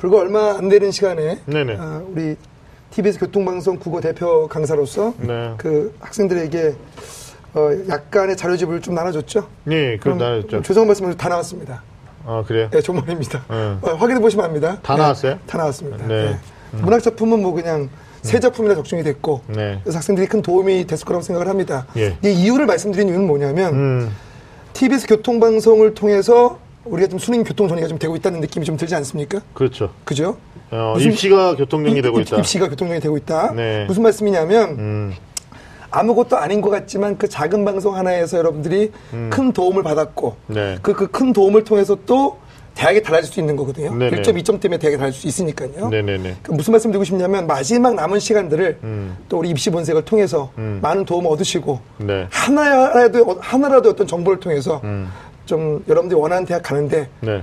불과 0.00 0.18
얼마 0.18 0.56
안 0.56 0.70
되는 0.70 0.90
시간에. 0.90 1.40
아, 1.78 2.02
우리 2.10 2.34
TBS 2.90 3.18
교통방송 3.18 3.78
국어 3.78 4.00
대표 4.00 4.48
강사로서 4.48 5.12
네. 5.18 5.52
그 5.58 5.94
학생들에게 6.00 6.74
어, 7.52 7.68
약간의 7.86 8.38
자료집을 8.38 8.80
좀 8.80 8.94
나눠줬죠. 8.94 9.46
네, 9.64 9.98
그럼 9.98 10.16
나였죠. 10.16 10.62
죄송한 10.62 10.86
말씀을 10.88 11.16
다 11.18 11.28
나왔습니다. 11.28 11.82
아, 12.24 12.42
그래요? 12.46 12.70
네, 12.70 12.80
정말입니다. 12.80 13.44
네. 13.50 13.76
어, 13.82 13.94
확인해 13.94 14.20
보시면 14.20 14.46
압니다. 14.46 14.78
다 14.82 14.94
네, 14.94 15.02
나왔어요? 15.02 15.38
다 15.46 15.58
나왔습니다. 15.58 16.06
네. 16.06 16.30
네. 16.30 16.38
문학 16.80 17.02
작품은 17.02 17.42
뭐 17.42 17.52
그냥 17.52 17.90
세 18.22 18.40
작품이나 18.40 18.74
적중이 18.76 19.02
됐고 19.02 19.42
네. 19.48 19.80
그래서 19.82 19.98
학생들이 19.98 20.28
큰 20.28 20.40
도움이 20.40 20.86
됐을 20.86 21.04
거라고 21.04 21.22
생각을 21.22 21.46
합니다. 21.46 21.86
예. 21.98 22.16
이 22.24 22.32
이유를 22.32 22.64
말씀드린 22.64 23.08
이유는 23.08 23.26
뭐냐면 23.26 23.74
음, 23.74 24.16
TBS 24.72 25.06
교통방송을 25.08 25.92
통해서 25.92 26.58
우리가 26.84 27.08
좀 27.08 27.18
수능 27.18 27.44
교통 27.44 27.68
정리가 27.68 27.88
좀 27.88 27.98
되고 27.98 28.16
있다는 28.16 28.40
느낌이 28.40 28.64
좀 28.64 28.76
들지 28.76 28.94
않습니까? 28.94 29.40
그렇죠. 29.54 29.90
그죠? 30.04 30.36
어, 30.70 30.92
무슨- 30.94 31.12
입시가 31.12 31.56
교통 31.56 31.84
정리 31.84 32.00
되고 32.00 32.18
입- 32.20 32.26
있다. 32.26 32.38
입시가 32.38 32.68
교통 32.68 32.88
정리 32.88 33.00
되고 33.00 33.16
있다. 33.16 33.52
네. 33.52 33.84
무슨 33.86 34.02
말씀이냐면 34.02 34.70
음, 34.78 35.14
아무것도 35.90 36.36
아닌 36.38 36.60
것 36.60 36.70
같지만 36.70 37.18
그 37.18 37.28
작은 37.28 37.64
방송 37.64 37.96
하나에서 37.96 38.38
여러분들이 38.38 38.92
큰 39.30 39.52
도움을 39.52 39.82
받았고 39.82 40.36
음. 40.48 40.54
네. 40.54 40.78
그그 40.80 41.08
큰 41.10 41.32
도움을 41.32 41.64
통해서 41.64 41.98
또 42.06 42.38
대학에 42.76 43.02
달아질 43.02 43.30
수 43.30 43.40
있는 43.40 43.56
거거든요. 43.56 43.92
네네. 43.94 44.22
1점, 44.22 44.40
2점 44.42 44.60
때문에 44.60 44.78
대학에 44.78 44.96
달아질 44.96 45.20
수 45.20 45.26
있으니까요. 45.26 45.88
네네네. 45.88 46.36
그 46.42 46.52
무슨 46.52 46.70
말씀 46.70 46.90
드리고 46.92 47.04
싶냐면 47.04 47.46
마지막 47.46 47.94
남은 47.94 48.20
시간들을 48.20 48.78
음. 48.84 49.16
또 49.28 49.38
우리 49.38 49.50
입시 49.50 49.68
본색을 49.70 50.04
통해서 50.04 50.50
많은 50.56 51.04
도움을 51.04 51.30
얻으시고 51.32 51.80
네. 51.98 52.26
하나라도 52.30 53.36
하나라도 53.40 53.90
어떤 53.90 54.06
정보를 54.06 54.38
통해서 54.40 54.80
음. 54.84 55.08
좀 55.50 55.82
여러분들이 55.88 56.18
원하는 56.18 56.44
대학 56.44 56.62
가는데 56.62 57.08
네. 57.20 57.42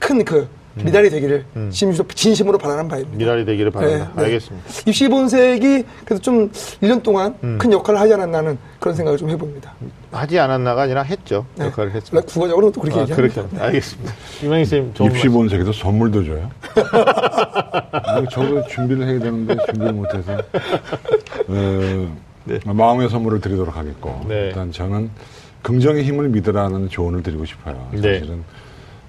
좀큰그 0.00 0.48
미달이 0.72 1.10
되기를 1.10 1.44
진심 1.70 1.90
으로, 1.90 2.08
진심으로 2.08 2.56
바라는 2.56 2.88
바입니다. 2.88 3.16
미랄이 3.16 3.44
되기를. 3.44 3.72
네, 3.72 3.98
네. 3.98 4.06
알겠습니다. 4.16 4.66
입시 4.86 5.06
본색이 5.08 5.84
그래도 6.06 6.22
좀 6.22 6.50
1년 6.82 7.02
동안 7.02 7.34
큰 7.58 7.72
역할을 7.72 8.00
하지 8.00 8.14
않았나는 8.14 8.56
그런 8.80 8.94
생각을 8.94 9.18
좀 9.18 9.28
해봅니다. 9.28 9.74
하지 10.12 10.38
않았나가 10.38 10.82
아니라 10.82 11.02
했죠. 11.02 11.44
네. 11.56 11.66
역할을 11.66 11.92
했습니다. 11.92 12.26
국어적으로는 12.26 12.72
또 12.72 12.80
그렇게 12.80 13.00
아, 13.00 13.02
얘기합니다. 13.02 13.42
그렇게. 13.42 13.62
알겠습니다. 13.62 14.12
이만희 14.42 14.64
쌤, 14.64 14.94
좋은 14.94 15.10
입시 15.10 15.28
말씀. 15.28 15.32
본색에도 15.32 15.72
선물도 15.72 16.24
줘요. 16.24 16.50
저도 18.32 18.66
준비를 18.68 19.06
해야 19.06 19.18
되는데 19.18 19.56
준비를 19.66 19.92
못해서 19.92 20.32
어, 21.48 22.16
마음의 22.64 23.10
선물을 23.10 23.40
드리도록 23.40 23.76
하겠고 23.76 24.24
네. 24.26 24.46
일단 24.46 24.72
저는 24.72 25.10
긍정의 25.66 26.04
힘을 26.04 26.28
믿으라는 26.28 26.88
조언을 26.88 27.24
드리고 27.24 27.44
싶어요. 27.44 27.88
네. 27.90 28.20
사실은 28.20 28.44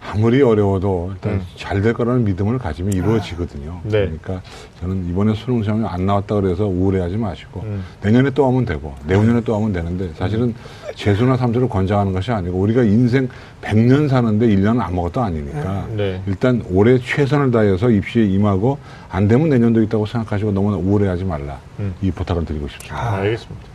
아무리 0.01 0.41
어려워도 0.41 1.11
일단 1.13 1.33
음. 1.33 1.41
잘될 1.55 1.93
거라는 1.93 2.23
믿음을 2.23 2.57
가지면 2.57 2.93
이루어지거든요. 2.93 3.81
네. 3.83 3.91
그러니까 3.91 4.41
저는 4.79 5.07
이번에 5.07 5.35
수능 5.35 5.61
시험이 5.61 5.85
안 5.85 6.07
나왔다 6.07 6.33
그래서 6.35 6.65
우울해하지 6.65 7.17
마시고 7.17 7.61
음. 7.61 7.83
내년에 8.01 8.31
또 8.31 8.47
하면 8.47 8.65
되고 8.65 8.95
내후년에 9.05 9.41
또 9.41 9.55
하면 9.55 9.71
되는데 9.71 10.11
사실은 10.15 10.55
재수나 10.95 11.37
삼수를 11.37 11.69
권장하는 11.69 12.11
것이 12.11 12.31
아니고 12.31 12.57
우리가 12.57 12.83
인생 12.83 13.29
100년 13.61 14.07
사는데 14.09 14.47
1년은 14.47 14.81
아무것도 14.81 15.21
아니니까 15.21 15.87
네. 15.91 16.23
일단 16.25 16.63
올해 16.71 16.97
최선을 16.97 17.51
다해서 17.51 17.91
입시에 17.91 18.25
임하고 18.25 18.79
안 19.09 19.27
되면 19.27 19.49
내년도 19.49 19.83
있다고 19.83 20.07
생각하시고 20.07 20.53
너무 20.53 20.73
우울해하지 20.75 21.23
말라 21.23 21.59
음. 21.79 21.93
이 22.01 22.09
부탁을 22.09 22.45
드리고 22.45 22.67
싶습니다. 22.67 22.97
아, 22.97 23.15
알겠습니다. 23.17 23.67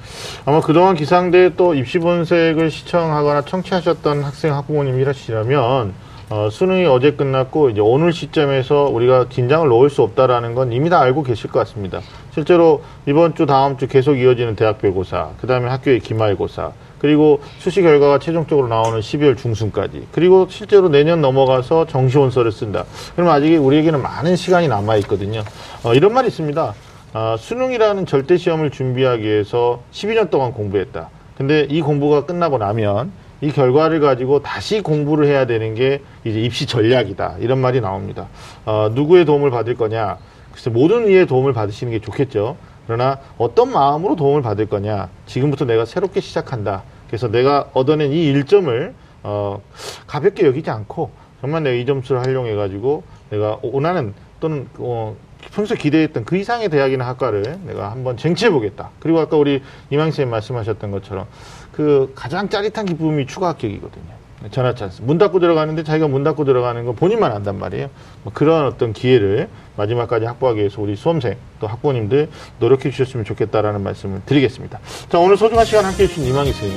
아마 0.44 0.60
그동안 0.60 0.94
기상대 0.94 1.54
또 1.56 1.74
입시 1.74 1.98
본색을 1.98 2.70
시청하거나 2.70 3.42
청취하셨던 3.42 4.22
학생 4.22 4.54
학부모님이라시라면 4.54 5.94
어, 6.32 6.48
수능이 6.50 6.86
어제 6.86 7.12
끝났고 7.12 7.68
이제 7.68 7.82
오늘 7.82 8.10
시점에서 8.10 8.84
우리가 8.84 9.28
긴장을 9.28 9.68
놓을 9.68 9.90
수 9.90 10.00
없다라는 10.00 10.54
건 10.54 10.72
이미 10.72 10.88
다 10.88 10.98
알고 10.98 11.24
계실 11.24 11.50
것 11.50 11.58
같습니다. 11.58 12.00
실제로 12.30 12.82
이번 13.04 13.34
주 13.34 13.44
다음 13.44 13.76
주 13.76 13.86
계속 13.86 14.14
이어지는 14.14 14.56
대학별고사, 14.56 15.32
그 15.38 15.46
다음에 15.46 15.68
학교의 15.68 16.00
기말고사, 16.00 16.72
그리고 16.98 17.42
수시 17.58 17.82
결과가 17.82 18.18
최종적으로 18.18 18.68
나오는 18.68 18.98
12월 19.00 19.36
중순까지, 19.36 20.06
그리고 20.10 20.46
실제로 20.48 20.88
내년 20.88 21.20
넘어가서 21.20 21.86
정시원서를 21.88 22.50
쓴다. 22.50 22.86
그럼 23.14 23.28
아직 23.28 23.58
우리에게는 23.58 24.00
많은 24.00 24.34
시간이 24.34 24.68
남아 24.68 24.96
있거든요. 24.96 25.42
어, 25.82 25.92
이런 25.92 26.14
말이 26.14 26.28
있습니다. 26.28 26.72
아, 27.14 27.36
수능이라는 27.38 28.06
절대 28.06 28.38
시험을 28.38 28.70
준비하기 28.70 29.22
위해서 29.22 29.82
12년 29.92 30.30
동안 30.30 30.52
공부했다. 30.52 31.10
근데 31.36 31.66
이 31.68 31.82
공부가 31.82 32.24
끝나고 32.24 32.56
나면 32.56 33.12
이 33.42 33.52
결과를 33.52 34.00
가지고 34.00 34.40
다시 34.40 34.80
공부를 34.80 35.26
해야 35.26 35.44
되는 35.44 35.74
게 35.74 36.00
이제 36.24 36.40
입시 36.40 36.66
전략이다. 36.66 37.36
이런 37.40 37.58
말이 37.58 37.82
나옵니다. 37.82 38.28
어, 38.64 38.90
누구의 38.94 39.26
도움을 39.26 39.50
받을 39.50 39.74
거냐? 39.74 40.16
글쎄, 40.52 40.70
모든 40.70 41.06
이의 41.06 41.26
도움을 41.26 41.52
받으시는 41.52 41.92
게 41.92 41.98
좋겠죠. 41.98 42.56
그러나 42.86 43.18
어떤 43.36 43.70
마음으로 43.72 44.16
도움을 44.16 44.40
받을 44.40 44.66
거냐? 44.66 45.10
지금부터 45.26 45.66
내가 45.66 45.84
새롭게 45.84 46.20
시작한다. 46.20 46.82
그래서 47.08 47.28
내가 47.28 47.68
얻어낸 47.74 48.10
이 48.10 48.24
일점을 48.24 48.94
어, 49.24 49.60
가볍게 50.06 50.46
여기지 50.46 50.70
않고 50.70 51.10
정말 51.42 51.62
내가 51.62 51.76
이 51.76 51.84
점수를 51.84 52.22
활용해 52.22 52.54
가지고 52.54 53.02
내가 53.28 53.58
원하는 53.62 54.14
또는 54.40 54.66
어, 54.78 55.14
평소 55.50 55.74
에 55.74 55.76
기대했던 55.76 56.24
그 56.24 56.36
이상의 56.36 56.68
대학이나 56.68 57.06
학과를 57.06 57.60
내가 57.64 57.90
한번 57.90 58.16
쟁취해보겠다. 58.16 58.90
그리고 59.00 59.20
아까 59.20 59.36
우리 59.36 59.62
이망 59.90 60.10
쌤 60.10 60.30
말씀하셨던 60.30 60.90
것처럼 60.90 61.26
그 61.72 62.12
가장 62.14 62.48
짜릿한 62.48 62.86
기쁨이 62.86 63.26
추가 63.26 63.48
합격이거든요. 63.48 64.22
전화 64.50 64.74
찬스. 64.74 65.02
문 65.02 65.18
닫고 65.18 65.38
들어가는데 65.38 65.84
자기가 65.84 66.08
문 66.08 66.24
닫고 66.24 66.44
들어가는 66.44 66.84
건 66.84 66.96
본인만 66.96 67.32
안단 67.32 67.58
말이에요. 67.58 67.88
뭐 68.24 68.32
그런 68.32 68.66
어떤 68.66 68.92
기회를 68.92 69.48
마지막까지 69.76 70.26
확보하기 70.26 70.58
위해서 70.58 70.82
우리 70.82 70.96
수험생 70.96 71.36
또 71.60 71.66
학부모님들 71.66 72.28
노력해 72.58 72.90
주셨으면 72.90 73.24
좋겠다라는 73.24 73.82
말씀을 73.82 74.22
드리겠습니다. 74.26 74.80
자, 75.08 75.18
오늘 75.18 75.36
소중한 75.36 75.64
시간 75.64 75.84
함께 75.84 76.04
해 76.04 76.06
주신 76.08 76.24
이망희 76.24 76.52
쌤, 76.52 76.70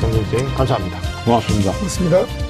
정준 0.00 0.24
쌤, 0.26 0.46
감사합니다. 0.54 0.98
고맙습니다. 1.24 1.72
그렇습니다. 1.72 2.47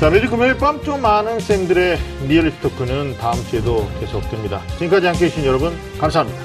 자, 0.00 0.10
매주 0.10 0.28
금요일 0.28 0.58
밤 0.58 0.82
좀 0.84 1.00
많은 1.00 1.40
쌤들의 1.40 1.98
리얼 2.28 2.46
입시 2.46 2.60
토크는 2.60 3.16
다음 3.16 3.42
주에도 3.46 3.88
계속됩니다. 3.98 4.62
지금까지 4.74 5.06
함께 5.06 5.24
해 5.24 5.28
주신 5.30 5.44
여러분, 5.46 5.74
감사합니다. 5.98 6.44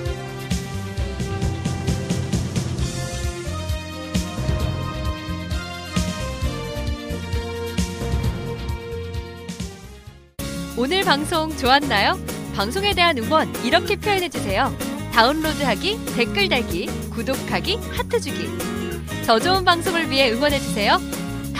오늘 10.77 11.03
방송 11.03 11.55
좋았나요? 11.57 12.17
방송에 12.55 12.93
대한 12.93 13.17
응원 13.17 13.53
이렇게 13.65 13.95
표현해 13.97 14.29
주세요. 14.29 14.73
다운로드하기, 15.13 15.99
댓글 16.15 16.47
달기, 16.49 16.87
구독하기, 17.11 17.77
하트 17.91 18.19
주기. 18.19 18.47
더 19.27 19.39
좋은 19.39 19.63
방송을 19.65 20.09
위해 20.09 20.31
응원해 20.31 20.57
주세요. 20.57 20.97